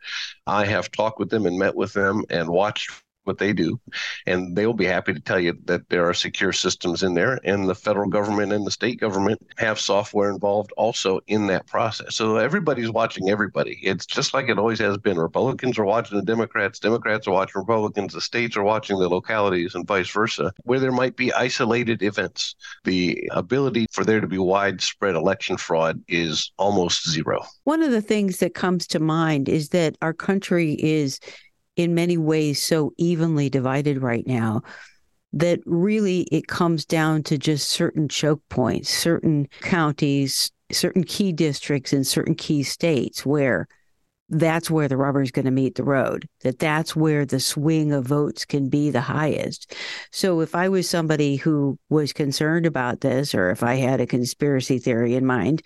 I 0.46 0.66
have 0.66 0.90
talked 0.90 1.18
with 1.18 1.30
them 1.30 1.46
and 1.46 1.58
met 1.58 1.74
with 1.74 1.92
them 1.92 2.24
and 2.30 2.48
watched 2.48 3.03
what 3.24 3.38
they 3.38 3.52
do, 3.52 3.80
and 4.26 4.56
they'll 4.56 4.72
be 4.72 4.84
happy 4.84 5.12
to 5.12 5.20
tell 5.20 5.40
you 5.40 5.58
that 5.64 5.88
there 5.88 6.08
are 6.08 6.14
secure 6.14 6.52
systems 6.52 7.02
in 7.02 7.14
there, 7.14 7.40
and 7.44 7.68
the 7.68 7.74
federal 7.74 8.08
government 8.08 8.52
and 8.52 8.66
the 8.66 8.70
state 8.70 9.00
government 9.00 9.40
have 9.56 9.80
software 9.80 10.30
involved 10.30 10.72
also 10.76 11.20
in 11.26 11.46
that 11.48 11.66
process. 11.66 12.16
So 12.16 12.36
everybody's 12.36 12.90
watching 12.90 13.30
everybody. 13.30 13.78
It's 13.82 14.06
just 14.06 14.34
like 14.34 14.48
it 14.48 14.58
always 14.58 14.78
has 14.78 14.96
been. 14.98 15.18
Republicans 15.18 15.78
are 15.78 15.84
watching 15.84 16.18
the 16.18 16.24
Democrats, 16.24 16.78
Democrats 16.78 17.26
are 17.26 17.32
watching 17.32 17.60
Republicans, 17.60 18.12
the 18.12 18.20
states 18.20 18.56
are 18.56 18.62
watching 18.62 18.98
the 18.98 19.08
localities, 19.08 19.74
and 19.74 19.86
vice 19.86 20.10
versa, 20.10 20.52
where 20.64 20.80
there 20.80 20.92
might 20.92 21.16
be 21.16 21.32
isolated 21.32 22.02
events. 22.02 22.54
The 22.84 23.28
ability 23.32 23.86
for 23.92 24.04
there 24.04 24.20
to 24.20 24.26
be 24.26 24.38
widespread 24.38 25.14
election 25.14 25.56
fraud 25.56 26.02
is 26.08 26.52
almost 26.58 27.08
zero. 27.08 27.44
One 27.64 27.82
of 27.82 27.90
the 27.90 28.02
things 28.02 28.38
that 28.38 28.54
comes 28.54 28.86
to 28.88 29.00
mind 29.00 29.48
is 29.48 29.70
that 29.70 29.96
our 30.02 30.12
country 30.12 30.74
is 30.74 31.20
in 31.76 31.94
many 31.94 32.16
ways 32.16 32.62
so 32.62 32.92
evenly 32.96 33.50
divided 33.50 34.02
right 34.02 34.26
now 34.26 34.62
that 35.32 35.60
really 35.66 36.22
it 36.30 36.46
comes 36.46 36.84
down 36.84 37.22
to 37.24 37.36
just 37.36 37.68
certain 37.68 38.08
choke 38.08 38.42
points, 38.48 38.88
certain 38.88 39.48
counties, 39.60 40.52
certain 40.70 41.02
key 41.02 41.32
districts 41.32 41.92
in 41.92 42.04
certain 42.04 42.34
key 42.34 42.62
states 42.62 43.26
where 43.26 43.66
that's 44.28 44.70
where 44.70 44.88
the 44.88 44.96
rubber 44.96 45.22
is 45.22 45.30
going 45.30 45.44
to 45.44 45.50
meet 45.50 45.74
the 45.74 45.84
road, 45.84 46.28
that 46.42 46.58
that's 46.58 46.96
where 46.96 47.26
the 47.26 47.40
swing 47.40 47.92
of 47.92 48.06
votes 48.06 48.44
can 48.44 48.68
be 48.68 48.90
the 48.90 49.00
highest. 49.00 49.74
So 50.12 50.40
if 50.40 50.54
I 50.54 50.68
was 50.68 50.88
somebody 50.88 51.36
who 51.36 51.78
was 51.90 52.12
concerned 52.12 52.64
about 52.64 53.00
this, 53.00 53.34
or 53.34 53.50
if 53.50 53.62
I 53.62 53.74
had 53.74 54.00
a 54.00 54.06
conspiracy 54.06 54.78
theory 54.78 55.14
in 55.14 55.26
mind, 55.26 55.62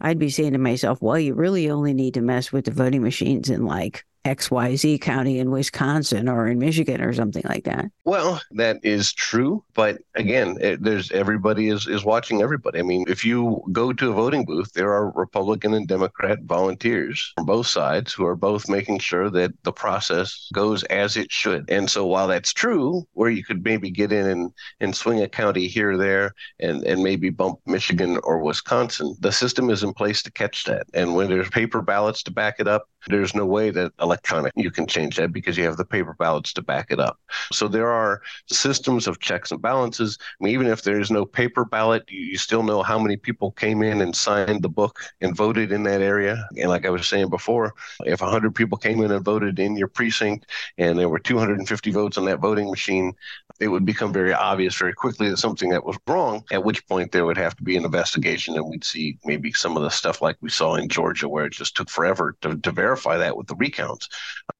I'd 0.00 0.18
be 0.18 0.28
saying 0.28 0.52
to 0.52 0.58
myself, 0.58 1.00
well, 1.00 1.18
you 1.18 1.34
really 1.34 1.70
only 1.70 1.94
need 1.94 2.14
to 2.14 2.20
mess 2.20 2.52
with 2.52 2.66
the 2.66 2.70
voting 2.70 3.02
machines 3.02 3.48
in 3.48 3.64
like 3.64 4.04
XYZ 4.26 5.00
county 5.00 5.38
in 5.38 5.52
Wisconsin 5.52 6.28
or 6.28 6.48
in 6.48 6.58
Michigan 6.58 7.00
or 7.00 7.12
something 7.12 7.44
like 7.48 7.62
that. 7.64 7.86
Well, 8.04 8.40
that 8.52 8.78
is 8.82 9.12
true, 9.12 9.62
but 9.74 9.98
again, 10.16 10.56
it, 10.60 10.82
there's 10.82 11.12
everybody 11.12 11.68
is 11.68 11.86
is 11.86 12.04
watching 12.04 12.42
everybody. 12.42 12.80
I 12.80 12.82
mean, 12.82 13.04
if 13.06 13.24
you 13.24 13.62
go 13.70 13.92
to 13.92 14.10
a 14.10 14.12
voting 14.12 14.44
booth, 14.44 14.72
there 14.72 14.92
are 14.92 15.12
Republican 15.12 15.74
and 15.74 15.86
Democrat 15.86 16.40
volunteers 16.42 17.32
from 17.36 17.46
both 17.46 17.68
sides 17.68 18.12
who 18.12 18.26
are 18.26 18.34
both 18.34 18.68
making 18.68 18.98
sure 18.98 19.30
that 19.30 19.52
the 19.62 19.72
process 19.72 20.48
goes 20.52 20.82
as 20.84 21.16
it 21.16 21.30
should. 21.30 21.70
And 21.70 21.88
so 21.88 22.04
while 22.06 22.26
that's 22.26 22.52
true, 22.52 23.06
where 23.12 23.30
you 23.30 23.44
could 23.44 23.62
maybe 23.62 23.90
get 23.90 24.10
in 24.10 24.26
and, 24.26 24.52
and 24.80 24.96
swing 24.96 25.22
a 25.22 25.28
county 25.28 25.68
here 25.68 25.92
or 25.92 25.96
there 25.96 26.34
and, 26.58 26.82
and 26.84 27.00
maybe 27.00 27.30
bump 27.30 27.60
Michigan 27.66 28.18
or 28.24 28.42
Wisconsin, 28.42 29.14
the 29.20 29.30
system 29.30 29.70
is 29.70 29.84
in 29.84 29.92
place 29.94 30.22
to 30.24 30.32
catch 30.32 30.64
that. 30.64 30.86
And 30.94 31.14
when 31.14 31.28
there's 31.28 31.48
paper 31.50 31.80
ballots 31.80 32.24
to 32.24 32.32
back 32.32 32.56
it 32.58 32.66
up, 32.66 32.88
there's 33.08 33.34
no 33.34 33.46
way 33.46 33.70
that 33.70 33.92
electronic 34.16 34.52
you 34.56 34.70
can 34.70 34.86
change 34.86 35.16
that 35.16 35.32
because 35.32 35.56
you 35.56 35.64
have 35.64 35.76
the 35.76 35.84
paper 35.84 36.14
ballots 36.18 36.52
to 36.54 36.62
back 36.62 36.90
it 36.90 36.98
up. 36.98 37.18
So 37.52 37.68
there 37.68 37.90
are 37.90 38.22
systems 38.46 39.06
of 39.06 39.20
checks 39.20 39.52
and 39.52 39.60
balances. 39.60 40.18
I 40.20 40.44
mean, 40.44 40.54
even 40.54 40.66
if 40.66 40.82
there's 40.82 41.10
no 41.10 41.26
paper 41.26 41.64
ballot, 41.64 42.04
you 42.08 42.38
still 42.38 42.62
know 42.62 42.82
how 42.82 42.98
many 42.98 43.16
people 43.16 43.50
came 43.52 43.82
in 43.82 44.00
and 44.00 44.16
signed 44.16 44.62
the 44.62 44.68
book 44.68 45.00
and 45.20 45.36
voted 45.36 45.70
in 45.70 45.82
that 45.84 46.00
area. 46.00 46.48
And 46.58 46.70
like 46.70 46.86
I 46.86 46.90
was 46.90 47.06
saying 47.06 47.28
before, 47.28 47.74
if 48.04 48.20
100 48.20 48.54
people 48.54 48.78
came 48.78 49.02
in 49.02 49.12
and 49.12 49.24
voted 49.24 49.58
in 49.58 49.76
your 49.76 49.88
precinct 49.88 50.46
and 50.78 50.98
there 50.98 51.08
were 51.10 51.18
250 51.18 51.90
votes 51.90 52.16
on 52.16 52.24
that 52.24 52.40
voting 52.40 52.70
machine, 52.70 53.12
it 53.60 53.68
would 53.68 53.84
become 53.84 54.12
very 54.12 54.32
obvious 54.32 54.76
very 54.76 54.92
quickly 54.92 55.28
that 55.28 55.38
something 55.38 55.70
that 55.70 55.84
was 55.84 55.96
wrong, 56.06 56.44
at 56.50 56.64
which 56.64 56.86
point 56.86 57.12
there 57.12 57.24
would 57.24 57.38
have 57.38 57.56
to 57.56 57.62
be 57.62 57.76
an 57.76 57.84
investigation 57.84 58.54
and 58.54 58.68
we'd 58.68 58.84
see 58.84 59.18
maybe 59.24 59.52
some 59.52 59.76
of 59.76 59.82
the 59.82 59.90
stuff 59.90 60.20
like 60.20 60.36
we 60.40 60.50
saw 60.50 60.74
in 60.74 60.88
Georgia 60.88 61.28
where 61.28 61.46
it 61.46 61.52
just 61.52 61.76
took 61.76 61.88
forever 61.88 62.36
to, 62.42 62.56
to 62.58 62.70
verify 62.70 63.16
that 63.16 63.36
with 63.36 63.46
the 63.46 63.56
recounts. 63.56 64.08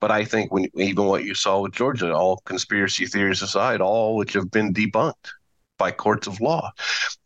But 0.01 0.11
I 0.11 0.25
think 0.25 0.53
when 0.53 0.67
even 0.75 1.05
what 1.05 1.25
you 1.25 1.35
saw 1.35 1.61
with 1.61 1.73
Georgia, 1.73 2.13
all 2.15 2.43
conspiracy 2.45 3.07
theories 3.07 3.43
aside, 3.43 3.81
all 3.81 4.17
which 4.17 4.33
have 4.33 4.51
been 4.51 4.73
debunked 4.73 5.31
by 5.79 5.91
courts 5.91 6.27
of 6.27 6.41
law, 6.41 6.73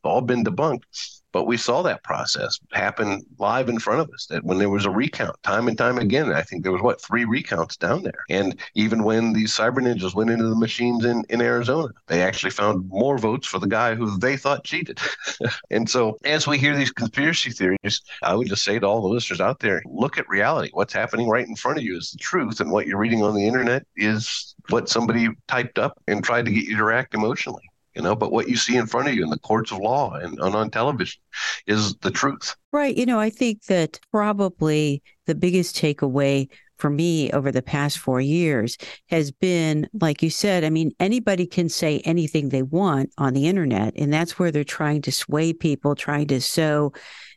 all 0.02 0.20
been 0.20 0.44
debunked 0.44 1.19
but 1.32 1.46
we 1.46 1.56
saw 1.56 1.82
that 1.82 2.02
process 2.02 2.58
happen 2.72 3.24
live 3.38 3.68
in 3.68 3.78
front 3.78 4.00
of 4.00 4.10
us. 4.10 4.26
That 4.26 4.44
when 4.44 4.58
there 4.58 4.70
was 4.70 4.86
a 4.86 4.90
recount, 4.90 5.42
time 5.42 5.68
and 5.68 5.76
time 5.76 5.98
again, 5.98 6.32
I 6.32 6.42
think 6.42 6.62
there 6.62 6.72
was 6.72 6.82
what 6.82 7.00
three 7.00 7.24
recounts 7.24 7.76
down 7.76 8.02
there. 8.02 8.24
And 8.28 8.58
even 8.74 9.04
when 9.04 9.32
these 9.32 9.52
cyber 9.52 9.78
ninjas 9.78 10.14
went 10.14 10.30
into 10.30 10.48
the 10.48 10.56
machines 10.56 11.04
in 11.04 11.24
in 11.28 11.40
Arizona, 11.40 11.88
they 12.06 12.22
actually 12.22 12.50
found 12.50 12.88
more 12.88 13.18
votes 13.18 13.46
for 13.46 13.58
the 13.58 13.66
guy 13.66 13.94
who 13.94 14.18
they 14.18 14.36
thought 14.36 14.64
cheated. 14.64 14.98
and 15.70 15.88
so, 15.88 16.18
as 16.24 16.46
we 16.46 16.58
hear 16.58 16.76
these 16.76 16.92
conspiracy 16.92 17.50
theories, 17.50 18.02
I 18.22 18.34
would 18.34 18.48
just 18.48 18.64
say 18.64 18.78
to 18.78 18.86
all 18.86 19.02
the 19.02 19.08
listeners 19.08 19.40
out 19.40 19.60
there, 19.60 19.82
look 19.86 20.18
at 20.18 20.28
reality. 20.28 20.70
What's 20.72 20.92
happening 20.92 21.28
right 21.28 21.46
in 21.46 21.56
front 21.56 21.78
of 21.78 21.84
you 21.84 21.96
is 21.96 22.10
the 22.10 22.18
truth, 22.18 22.60
and 22.60 22.70
what 22.70 22.86
you're 22.86 22.98
reading 22.98 23.22
on 23.22 23.34
the 23.34 23.46
internet 23.46 23.86
is 23.96 24.54
what 24.68 24.88
somebody 24.88 25.28
typed 25.48 25.78
up 25.78 26.00
and 26.06 26.22
tried 26.22 26.44
to 26.44 26.52
get 26.52 26.64
you 26.64 26.76
to 26.76 26.84
react 26.84 27.14
emotionally 27.14 27.69
you 27.94 28.02
know 28.02 28.14
but 28.14 28.32
what 28.32 28.48
you 28.48 28.56
see 28.56 28.76
in 28.76 28.86
front 28.86 29.08
of 29.08 29.14
you 29.14 29.22
in 29.22 29.30
the 29.30 29.38
courts 29.38 29.72
of 29.72 29.78
law 29.78 30.14
and, 30.14 30.38
on 30.40 30.70
television 30.70 31.20
is 31.66 31.94
the 31.96 32.10
truth 32.10 32.56
right 32.72 32.96
you 32.96 33.06
know 33.06 33.18
i 33.18 33.30
think 33.30 33.64
that 33.64 33.98
probably 34.10 35.02
the 35.26 35.34
biggest 35.34 35.76
takeaway 35.76 36.48
for 36.80 36.90
me 36.90 37.30
over 37.30 37.52
the 37.52 37.62
past 37.62 37.98
four 37.98 38.20
years 38.20 38.76
has 39.10 39.30
been, 39.30 39.86
like 40.00 40.22
you 40.22 40.30
said, 40.30 40.64
I 40.64 40.70
mean, 40.70 40.92
anybody 40.98 41.46
can 41.46 41.68
say 41.68 42.00
anything 42.00 42.48
they 42.48 42.62
want 42.62 43.10
on 43.18 43.34
the 43.34 43.46
internet, 43.46 43.92
and 43.96 44.12
that's 44.12 44.38
where 44.38 44.50
they're 44.50 44.64
trying 44.64 45.02
to 45.02 45.12
sway 45.12 45.52
people, 45.52 45.94
trying 45.94 46.26
to 46.28 46.40
sow 46.40 46.92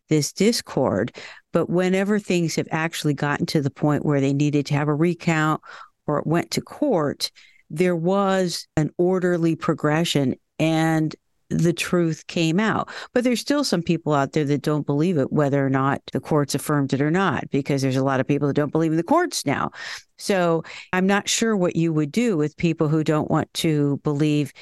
this 0.10 0.34
discord. 0.34 1.16
But 1.52 1.70
whenever 1.70 2.18
things 2.18 2.56
have 2.56 2.68
actually 2.72 3.14
gotten 3.14 3.46
to 3.48 3.62
the 3.62 3.70
point 3.70 4.06
where 4.06 4.22
they 4.22 4.34
needed 4.34 4.66
to 4.68 4.74
have 4.74 4.88
a 4.88 4.96
recount 4.96 5.62
or 6.08 6.20
it 6.20 6.28
went 6.28 6.52
to 6.52 6.62
court, 6.62 7.30
there 7.70 7.96
was 7.96 8.68
an 8.78 8.92
orderly 8.98 9.56
progression 9.56 10.36
and 10.64 11.14
the 11.50 11.74
truth 11.74 12.26
came 12.28 12.58
out. 12.58 12.90
But 13.14 13.26
there's 13.26 13.42
still 13.42 13.66
some 13.66 13.84
people 13.84 14.14
out 14.14 14.32
there 14.32 14.46
that 14.46 14.62
don't 14.62 14.86
believe 14.86 15.18
it, 15.18 15.32
whether 15.32 15.64
or 15.64 15.70
not 15.70 16.02
the 16.14 16.22
courts 16.22 16.56
affirmed 16.56 16.94
it 16.94 17.02
or 17.02 17.12
not, 17.12 17.50
because 17.52 17.82
there's 17.82 17.98
a 17.98 18.04
lot 18.04 18.22
of 18.22 18.28
people 18.28 18.48
that 18.48 18.56
don't 18.56 18.72
believe 18.72 18.92
in 18.92 18.98
the 18.98 19.04
courts 19.04 19.46
now. 19.46 19.72
So 20.18 20.64
I'm 20.94 21.06
not 21.06 21.28
sure 21.28 21.58
what 21.58 21.76
you 21.76 21.92
would 21.92 22.14
do 22.14 22.38
with 22.38 22.56
people 22.56 22.88
who 22.88 23.04
don't 23.04 23.30
want 23.30 23.54
to 23.56 24.00
believe 24.04 24.54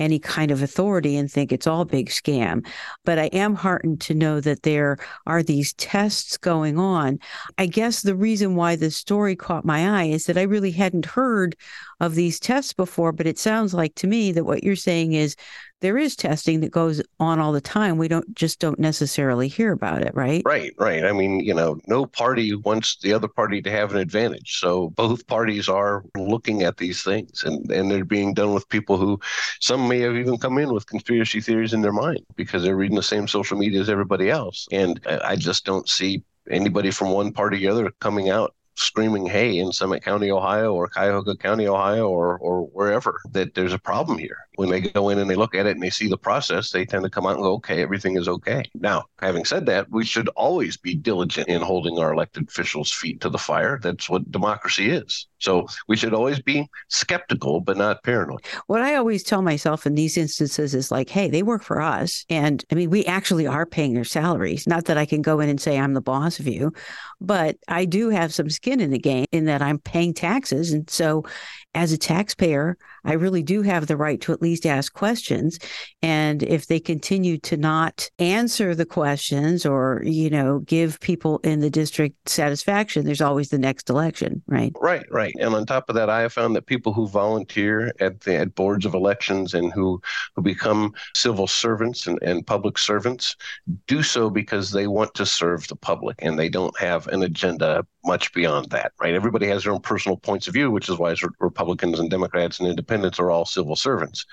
any 0.00 0.18
kind 0.18 0.50
of 0.50 0.62
authority 0.62 1.16
and 1.16 1.30
think 1.30 1.52
it's 1.52 1.66
all 1.66 1.84
big 1.84 2.08
scam. 2.08 2.66
But 3.04 3.18
I 3.18 3.26
am 3.26 3.54
heartened 3.54 4.00
to 4.02 4.14
know 4.14 4.40
that 4.40 4.62
there 4.62 4.98
are 5.26 5.42
these 5.42 5.72
tests 5.74 6.36
going 6.36 6.78
on. 6.78 7.18
I 7.58 7.66
guess 7.66 8.02
the 8.02 8.16
reason 8.16 8.56
why 8.56 8.76
this 8.76 8.96
story 8.96 9.36
caught 9.36 9.64
my 9.64 10.00
eye 10.00 10.06
is 10.06 10.26
that 10.26 10.38
I 10.38 10.42
really 10.42 10.72
hadn't 10.72 11.06
heard 11.06 11.54
of 12.00 12.14
these 12.14 12.40
tests 12.40 12.72
before, 12.72 13.12
but 13.12 13.26
it 13.26 13.38
sounds 13.38 13.74
like 13.74 13.94
to 13.96 14.06
me 14.06 14.32
that 14.32 14.44
what 14.44 14.64
you're 14.64 14.74
saying 14.74 15.12
is 15.12 15.36
there 15.80 15.98
is 15.98 16.16
testing 16.16 16.60
that 16.60 16.70
goes 16.70 17.02
on 17.18 17.40
all 17.40 17.52
the 17.52 17.60
time. 17.60 17.98
We 17.98 18.08
don't 18.08 18.34
just 18.34 18.58
don't 18.58 18.78
necessarily 18.78 19.48
hear 19.48 19.72
about 19.72 20.02
it, 20.02 20.14
right? 20.14 20.42
Right, 20.44 20.72
right. 20.78 21.04
I 21.04 21.12
mean, 21.12 21.40
you 21.40 21.54
know, 21.54 21.78
no 21.86 22.06
party 22.06 22.54
wants 22.54 22.96
the 23.02 23.12
other 23.12 23.28
party 23.28 23.62
to 23.62 23.70
have 23.70 23.92
an 23.92 23.98
advantage. 23.98 24.58
So 24.58 24.90
both 24.90 25.26
parties 25.26 25.68
are 25.68 26.04
looking 26.16 26.62
at 26.62 26.76
these 26.76 27.02
things 27.02 27.44
and, 27.44 27.70
and 27.70 27.90
they're 27.90 28.04
being 28.04 28.34
done 28.34 28.54
with 28.54 28.68
people 28.68 28.96
who 28.96 29.18
some 29.60 29.88
may 29.88 30.00
have 30.00 30.16
even 30.16 30.38
come 30.38 30.58
in 30.58 30.72
with 30.72 30.86
conspiracy 30.86 31.40
theories 31.40 31.72
in 31.72 31.82
their 31.82 31.92
mind 31.92 32.20
because 32.36 32.62
they're 32.62 32.76
reading 32.76 32.96
the 32.96 33.02
same 33.02 33.26
social 33.26 33.56
media 33.56 33.80
as 33.80 33.90
everybody 33.90 34.30
else. 34.30 34.66
And 34.70 35.00
I 35.06 35.36
just 35.36 35.64
don't 35.64 35.88
see 35.88 36.22
anybody 36.50 36.90
from 36.90 37.10
one 37.10 37.32
party 37.32 37.56
or 37.56 37.60
the 37.60 37.68
other 37.68 37.90
coming 38.00 38.28
out 38.28 38.54
screaming 38.80 39.26
hey 39.26 39.58
in 39.58 39.72
Summit 39.72 40.02
County, 40.02 40.30
Ohio, 40.30 40.74
or 40.74 40.88
Cuyahoga 40.88 41.36
County, 41.36 41.66
Ohio, 41.68 42.08
or 42.08 42.38
or 42.38 42.66
wherever 42.68 43.20
that 43.32 43.54
there's 43.54 43.72
a 43.72 43.78
problem 43.78 44.18
here. 44.18 44.38
When 44.56 44.70
they 44.70 44.80
go 44.80 45.08
in 45.10 45.18
and 45.18 45.30
they 45.30 45.36
look 45.36 45.54
at 45.54 45.66
it 45.66 45.72
and 45.72 45.82
they 45.82 45.90
see 45.90 46.08
the 46.08 46.18
process, 46.18 46.70
they 46.70 46.84
tend 46.84 47.04
to 47.04 47.10
come 47.10 47.26
out 47.26 47.34
and 47.34 47.42
go, 47.42 47.54
okay, 47.54 47.82
everything 47.82 48.16
is 48.16 48.28
okay. 48.28 48.64
Now, 48.74 49.06
having 49.20 49.44
said 49.44 49.66
that, 49.66 49.90
we 49.90 50.04
should 50.04 50.28
always 50.30 50.76
be 50.76 50.94
diligent 50.94 51.48
in 51.48 51.62
holding 51.62 51.98
our 51.98 52.12
elected 52.12 52.48
officials' 52.48 52.92
feet 52.92 53.20
to 53.22 53.30
the 53.30 53.38
fire. 53.38 53.78
That's 53.82 54.08
what 54.10 54.30
democracy 54.30 54.90
is. 54.90 55.26
So 55.40 55.66
we 55.88 55.96
should 55.96 56.14
always 56.14 56.40
be 56.40 56.68
skeptical, 56.88 57.60
but 57.60 57.76
not 57.76 58.02
paranoid. 58.02 58.44
What 58.66 58.82
I 58.82 58.94
always 58.94 59.22
tell 59.22 59.42
myself 59.42 59.86
in 59.86 59.94
these 59.94 60.16
instances 60.16 60.74
is 60.74 60.90
like, 60.90 61.08
hey, 61.08 61.28
they 61.28 61.42
work 61.42 61.62
for 61.62 61.80
us. 61.80 62.24
And 62.28 62.64
I 62.70 62.74
mean, 62.74 62.90
we 62.90 63.04
actually 63.06 63.46
are 63.46 63.66
paying 63.66 63.94
their 63.94 64.04
salaries. 64.04 64.66
Not 64.66 64.84
that 64.86 64.98
I 64.98 65.06
can 65.06 65.22
go 65.22 65.40
in 65.40 65.48
and 65.48 65.60
say 65.60 65.78
I'm 65.78 65.94
the 65.94 66.00
boss 66.00 66.38
of 66.38 66.46
you, 66.46 66.72
but 67.20 67.56
I 67.68 67.84
do 67.84 68.10
have 68.10 68.32
some 68.32 68.50
skin 68.50 68.80
in 68.80 68.90
the 68.90 68.98
game 68.98 69.26
in 69.32 69.46
that 69.46 69.62
I'm 69.62 69.78
paying 69.78 70.14
taxes. 70.14 70.72
And 70.72 70.88
so 70.88 71.24
as 71.74 71.92
a 71.92 71.98
taxpayer, 71.98 72.76
I 73.04 73.14
really 73.14 73.42
do 73.42 73.62
have 73.62 73.86
the 73.86 73.96
right 73.96 74.20
to 74.22 74.32
at 74.32 74.42
least 74.42 74.66
ask 74.66 74.92
questions. 74.92 75.58
And 76.02 76.42
if 76.42 76.66
they 76.66 76.80
continue 76.80 77.38
to 77.38 77.56
not 77.56 78.10
answer 78.18 78.74
the 78.74 78.86
questions 78.86 79.64
or, 79.64 80.02
you 80.04 80.30
know, 80.30 80.58
give 80.60 81.00
people 81.00 81.38
in 81.38 81.60
the 81.60 81.70
district 81.70 82.28
satisfaction, 82.28 83.04
there's 83.04 83.20
always 83.20 83.50
the 83.50 83.58
next 83.58 83.88
election, 83.88 84.42
right? 84.46 84.72
Right, 84.80 85.06
right. 85.10 85.29
And 85.38 85.54
on 85.54 85.66
top 85.66 85.88
of 85.88 85.94
that, 85.94 86.10
I 86.10 86.20
have 86.22 86.32
found 86.32 86.56
that 86.56 86.66
people 86.66 86.92
who 86.92 87.06
volunteer 87.08 87.92
at 88.00 88.20
the 88.20 88.36
at 88.36 88.54
boards 88.54 88.86
of 88.86 88.94
elections 88.94 89.54
and 89.54 89.72
who, 89.72 90.00
who 90.34 90.42
become 90.42 90.94
civil 91.14 91.46
servants 91.46 92.06
and, 92.06 92.18
and 92.22 92.46
public 92.46 92.78
servants 92.78 93.36
do 93.86 94.02
so 94.02 94.30
because 94.30 94.70
they 94.70 94.86
want 94.86 95.14
to 95.14 95.26
serve 95.26 95.66
the 95.68 95.76
public 95.76 96.16
and 96.20 96.38
they 96.38 96.48
don't 96.48 96.78
have 96.78 97.06
an 97.08 97.22
agenda 97.22 97.86
much 98.04 98.32
beyond 98.32 98.70
that, 98.70 98.92
right? 99.00 99.14
Everybody 99.14 99.46
has 99.48 99.64
their 99.64 99.72
own 99.72 99.80
personal 99.80 100.16
points 100.16 100.48
of 100.48 100.54
view, 100.54 100.70
which 100.70 100.88
is 100.88 100.98
why 100.98 101.14
Republicans 101.38 102.00
and 102.00 102.10
Democrats 102.10 102.58
and 102.60 102.68
independents 102.68 103.18
are 103.18 103.30
all 103.30 103.44
civil 103.44 103.76
servants 103.76 104.24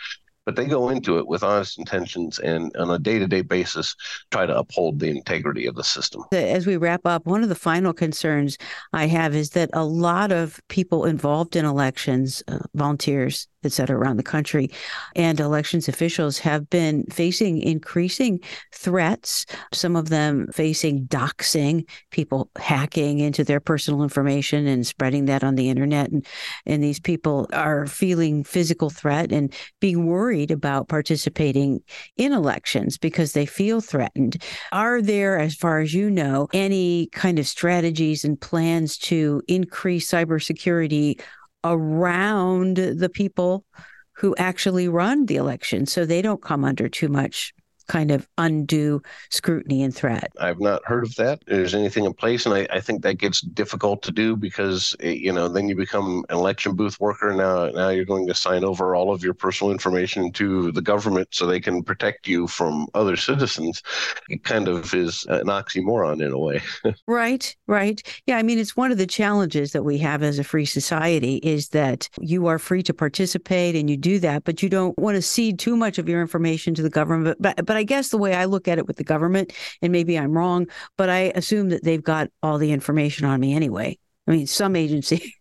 but 0.47 0.55
they 0.55 0.65
go 0.65 0.87
into 0.87 1.17
it 1.17 1.27
with 1.27 1.43
honest 1.43 1.77
intentions 1.77 2.39
and 2.39 2.73
on 2.77 2.89
a 2.89 2.97
day-to-day 2.97 3.41
basis 3.41 3.93
try 4.31 4.45
to 4.45 4.57
uphold 4.57 4.97
the 4.97 5.09
integrity 5.09 5.67
of 5.67 5.75
the 5.75 5.83
system. 5.83 6.23
As 6.31 6.65
we 6.65 6.77
wrap 6.77 7.01
up, 7.03 7.25
one 7.25 7.43
of 7.43 7.49
the 7.49 7.55
final 7.55 7.91
concerns 7.91 8.57
I 8.93 9.07
have 9.07 9.35
is 9.35 9.49
that 9.51 9.69
a 9.73 9.83
lot 9.83 10.31
of 10.31 10.61
people 10.69 11.03
involved 11.03 11.57
in 11.57 11.65
elections, 11.65 12.41
uh, 12.47 12.59
volunteers, 12.73 13.49
et 13.63 13.71
cetera, 13.71 13.97
around 13.97 14.17
the 14.17 14.23
country, 14.23 14.69
and 15.15 15.39
elections 15.39 15.87
officials 15.87 16.37
have 16.37 16.69
been 16.69 17.03
facing 17.11 17.59
increasing 17.61 18.39
threats, 18.73 19.45
some 19.73 19.95
of 19.95 20.09
them 20.09 20.47
facing 20.53 21.05
doxing, 21.07 21.87
people 22.11 22.49
hacking 22.57 23.19
into 23.19 23.43
their 23.43 23.59
personal 23.59 24.03
information 24.03 24.67
and 24.67 24.85
spreading 24.85 25.25
that 25.25 25.43
on 25.43 25.55
the 25.55 25.69
internet. 25.69 26.09
And, 26.11 26.25
and 26.65 26.83
these 26.83 26.99
people 26.99 27.47
are 27.53 27.87
feeling 27.87 28.43
physical 28.43 28.89
threat 28.89 29.31
and 29.31 29.53
being 29.81 30.05
worried 30.05 30.51
about 30.51 30.87
participating 30.87 31.81
in 32.15 32.33
elections 32.33 32.97
because 32.97 33.33
they 33.33 33.45
feel 33.45 33.81
threatened. 33.81 34.41
Are 34.71 35.01
there, 35.01 35.39
as 35.39 35.55
far 35.55 35.79
as 35.79 35.93
you 35.93 36.09
know, 36.09 36.47
any 36.53 37.07
kind 37.07 37.39
of 37.39 37.47
strategies 37.47 38.23
and 38.23 38.39
plans 38.39 38.97
to 38.99 39.41
increase 39.47 40.09
cybersecurity 40.09 41.19
around 41.63 42.77
the 42.77 43.09
people 43.09 43.65
who 44.13 44.35
actually 44.37 44.87
run 44.87 45.25
the 45.25 45.35
election. 45.35 45.85
So 45.85 46.05
they 46.05 46.21
don't 46.21 46.41
come 46.41 46.63
under 46.63 46.89
too 46.89 47.07
much 47.07 47.53
kind 47.87 48.11
of 48.11 48.27
undue 48.37 49.01
scrutiny 49.29 49.83
and 49.83 49.95
threat. 49.95 50.31
I've 50.39 50.59
not 50.59 50.85
heard 50.85 51.05
of 51.05 51.15
that. 51.15 51.43
There's 51.47 51.73
anything 51.73 52.05
in 52.05 52.13
place, 52.13 52.45
and 52.45 52.53
I, 52.53 52.67
I 52.71 52.79
think 52.79 53.01
that 53.03 53.15
gets 53.15 53.41
difficult 53.41 54.01
to 54.03 54.11
do 54.11 54.35
because 54.35 54.95
it, 54.99 55.07
eh, 55.07 55.11
you 55.11 55.33
know 55.33 55.47
then 55.47 55.67
you 55.67 55.75
become 55.75 56.25
an 56.29 56.37
election 56.37 56.75
booth 56.75 56.99
worker. 56.99 57.33
Now, 57.33 57.69
now 57.69 57.89
you're 57.89 58.05
going 58.05 58.27
to 58.27 58.35
sign 58.35 58.63
over 58.63 58.95
all 58.95 59.13
of 59.13 59.23
your 59.23 59.33
personal 59.33 59.71
information 59.71 60.31
to 60.33 60.71
the 60.71 60.81
government 60.81 61.29
so 61.31 61.45
they 61.45 61.59
can 61.59 61.83
protect 61.83 62.27
you 62.27 62.47
from 62.47 62.87
other 62.93 63.15
citizens. 63.29 63.81
It 64.29 64.43
kind 64.43 64.67
of 64.67 64.93
is 64.93 65.25
an 65.29 65.47
oxymoron 65.47 66.25
in 66.25 66.31
a 66.31 66.37
way. 66.37 66.61
right, 67.07 67.55
right. 67.67 68.01
Yeah, 68.25 68.37
I 68.37 68.43
mean 68.43 68.59
it's 68.59 68.75
one 68.75 68.91
of 68.91 68.97
the 68.97 69.07
challenges 69.07 69.71
that 69.71 69.83
we 69.83 69.97
have 69.99 70.23
as 70.23 70.39
a 70.39 70.43
free 70.43 70.65
society 70.65 71.37
is 71.37 71.69
that 71.69 72.09
you 72.19 72.47
are 72.47 72.59
free 72.59 72.83
to 72.83 72.93
participate 72.93 73.75
and 73.75 73.89
you 73.89 73.97
do 73.97 74.19
that, 74.19 74.43
but 74.43 74.61
you 74.61 74.69
don't 74.69 74.97
want 74.97 75.15
to 75.15 75.21
cede 75.21 75.59
too 75.59 75.75
much 75.75 75.97
of 75.97 76.09
your 76.09 76.21
information 76.21 76.73
to 76.75 76.81
the 76.81 76.89
government. 76.89 77.37
But 77.39 77.65
but 77.65 77.76
I 77.77 77.83
guess 77.83 78.09
the 78.09 78.17
way 78.17 78.33
I 78.33 78.45
look 78.45 78.67
at 78.67 78.77
it 78.77 78.87
with 78.87 78.97
the 78.97 79.03
government, 79.03 79.53
and 79.81 79.91
maybe 79.91 80.17
I'm 80.17 80.37
wrong, 80.37 80.67
but 80.97 81.09
I 81.09 81.31
assume 81.35 81.69
that 81.69 81.83
they've 81.83 82.03
got 82.03 82.29
all 82.43 82.57
the 82.57 82.71
information 82.71 83.25
on 83.25 83.39
me 83.39 83.53
anyway. 83.53 83.97
I 84.27 84.31
mean, 84.31 84.47
some 84.47 84.75
agency 84.75 85.33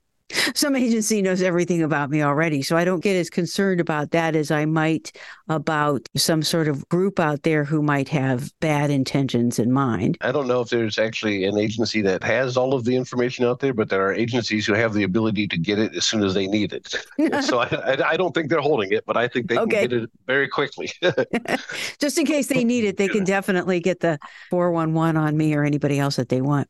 some 0.54 0.74
agency 0.74 1.22
knows 1.22 1.42
everything 1.42 1.82
about 1.82 2.10
me 2.10 2.22
already. 2.22 2.62
So 2.62 2.76
I 2.76 2.84
don't 2.84 3.02
get 3.02 3.16
as 3.16 3.30
concerned 3.30 3.80
about 3.80 4.10
that 4.10 4.34
as 4.34 4.50
I 4.50 4.64
might 4.64 5.12
about 5.48 6.08
some 6.16 6.42
sort 6.42 6.66
of 6.66 6.88
group 6.88 7.20
out 7.20 7.42
there 7.44 7.64
who 7.64 7.82
might 7.82 8.08
have 8.08 8.52
bad 8.60 8.90
intentions 8.90 9.58
in 9.58 9.72
mind. 9.72 10.18
I 10.20 10.32
don't 10.32 10.48
know 10.48 10.60
if 10.60 10.68
there's 10.68 10.98
actually 10.98 11.44
an 11.44 11.56
agency 11.56 12.02
that 12.02 12.24
has 12.24 12.56
all 12.56 12.74
of 12.74 12.84
the 12.84 12.96
information 12.96 13.44
out 13.44 13.60
there, 13.60 13.72
but 13.72 13.88
there 13.88 14.04
are 14.04 14.12
agencies 14.12 14.66
who 14.66 14.74
have 14.74 14.92
the 14.92 15.04
ability 15.04 15.46
to 15.48 15.58
get 15.58 15.78
it 15.78 15.94
as 15.94 16.06
soon 16.06 16.24
as 16.24 16.34
they 16.34 16.48
need 16.48 16.72
it. 16.72 16.88
so 17.44 17.60
I, 17.60 18.10
I, 18.10 18.16
don't 18.16 18.34
think 18.34 18.50
they're 18.50 18.60
holding 18.60 18.92
it, 18.92 19.04
but 19.06 19.16
I 19.16 19.28
think 19.28 19.48
they 19.48 19.58
okay. 19.58 19.82
can 19.82 19.88
get 19.88 20.02
it 20.02 20.10
very 20.26 20.48
quickly. 20.48 20.90
Just 22.00 22.18
in 22.18 22.26
case 22.26 22.48
they 22.48 22.64
need 22.64 22.84
it, 22.84 22.96
they 22.96 23.08
can 23.08 23.24
definitely 23.24 23.78
get 23.78 24.00
the 24.00 24.18
411 24.50 25.16
on 25.16 25.36
me 25.36 25.54
or 25.54 25.64
anybody 25.64 25.98
else 26.00 26.16
that 26.16 26.28
they 26.28 26.40
want. 26.40 26.68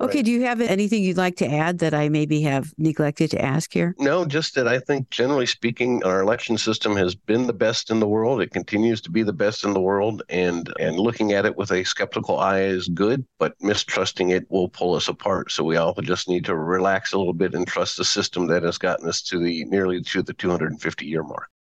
Okay. 0.00 0.18
Right. 0.18 0.24
Do 0.24 0.30
you 0.30 0.42
have 0.42 0.60
anything 0.60 1.02
you'd 1.02 1.16
like 1.16 1.36
to 1.36 1.46
add 1.46 1.78
that 1.78 1.94
I 1.94 2.08
maybe 2.08 2.42
have 2.42 2.72
neglected 2.82 3.30
to 3.30 3.42
ask 3.42 3.72
here? 3.72 3.94
No, 3.98 4.24
just 4.24 4.54
that 4.54 4.68
I 4.68 4.78
think 4.78 5.08
generally 5.10 5.46
speaking, 5.46 6.02
our 6.04 6.20
election 6.20 6.58
system 6.58 6.96
has 6.96 7.14
been 7.14 7.46
the 7.46 7.52
best 7.52 7.90
in 7.90 8.00
the 8.00 8.08
world. 8.08 8.42
It 8.42 8.50
continues 8.50 9.00
to 9.02 9.10
be 9.10 9.22
the 9.22 9.32
best 9.32 9.64
in 9.64 9.72
the 9.72 9.80
world, 9.80 10.22
and 10.28 10.72
and 10.78 10.98
looking 10.98 11.32
at 11.32 11.46
it 11.46 11.56
with 11.56 11.70
a 11.70 11.84
skeptical 11.84 12.38
eye 12.38 12.62
is 12.62 12.88
good, 12.88 13.24
but 13.38 13.54
mistrusting 13.60 14.30
it 14.30 14.50
will 14.50 14.68
pull 14.68 14.94
us 14.94 15.08
apart. 15.08 15.52
So 15.52 15.64
we 15.64 15.76
all 15.76 15.94
just 15.94 16.28
need 16.28 16.44
to 16.46 16.56
relax 16.56 17.12
a 17.12 17.18
little 17.18 17.32
bit 17.32 17.54
and 17.54 17.66
trust 17.66 17.96
the 17.96 18.04
system 18.04 18.46
that 18.48 18.62
has 18.62 18.78
gotten 18.78 19.08
us 19.08 19.22
to 19.22 19.38
the 19.38 19.64
nearly 19.66 20.02
to 20.02 20.22
the 20.22 20.34
250 20.34 21.06
year 21.06 21.22
mark. 21.22 21.51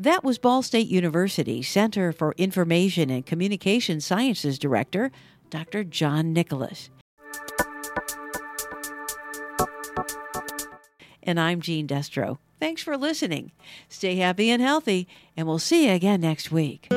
That 0.00 0.24
was 0.24 0.38
Ball 0.38 0.62
State 0.62 0.86
University 0.88 1.60
Center 1.60 2.10
for 2.10 2.34
Information 2.38 3.10
and 3.10 3.26
Communication 3.26 4.00
Sciences 4.00 4.58
Director, 4.58 5.10
Dr. 5.50 5.84
John 5.84 6.32
Nicholas. 6.32 6.88
And 11.22 11.38
I'm 11.38 11.60
Jeanne 11.60 11.86
Destro. 11.86 12.38
Thanks 12.58 12.82
for 12.82 12.96
listening. 12.96 13.52
Stay 13.90 14.16
happy 14.16 14.48
and 14.48 14.62
healthy, 14.62 15.06
and 15.36 15.46
we'll 15.46 15.58
see 15.58 15.88
you 15.88 15.92
again 15.92 16.22
next 16.22 16.50
week. 16.50 16.88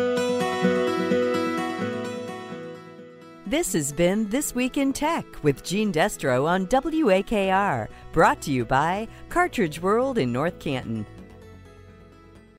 This 3.46 3.74
has 3.74 3.92
been 3.92 4.30
This 4.30 4.56
Week 4.56 4.78
in 4.78 4.94
Tech 4.94 5.26
with 5.44 5.62
Jeanne 5.62 5.92
Destro 5.92 6.46
on 6.48 6.68
WAKR, 6.68 7.90
brought 8.14 8.42
to 8.44 8.52
you 8.52 8.64
by 8.64 9.10
Cartridge 9.28 9.82
World 9.82 10.18
in 10.18 10.32
North 10.32 10.58
Canton. 10.60 11.06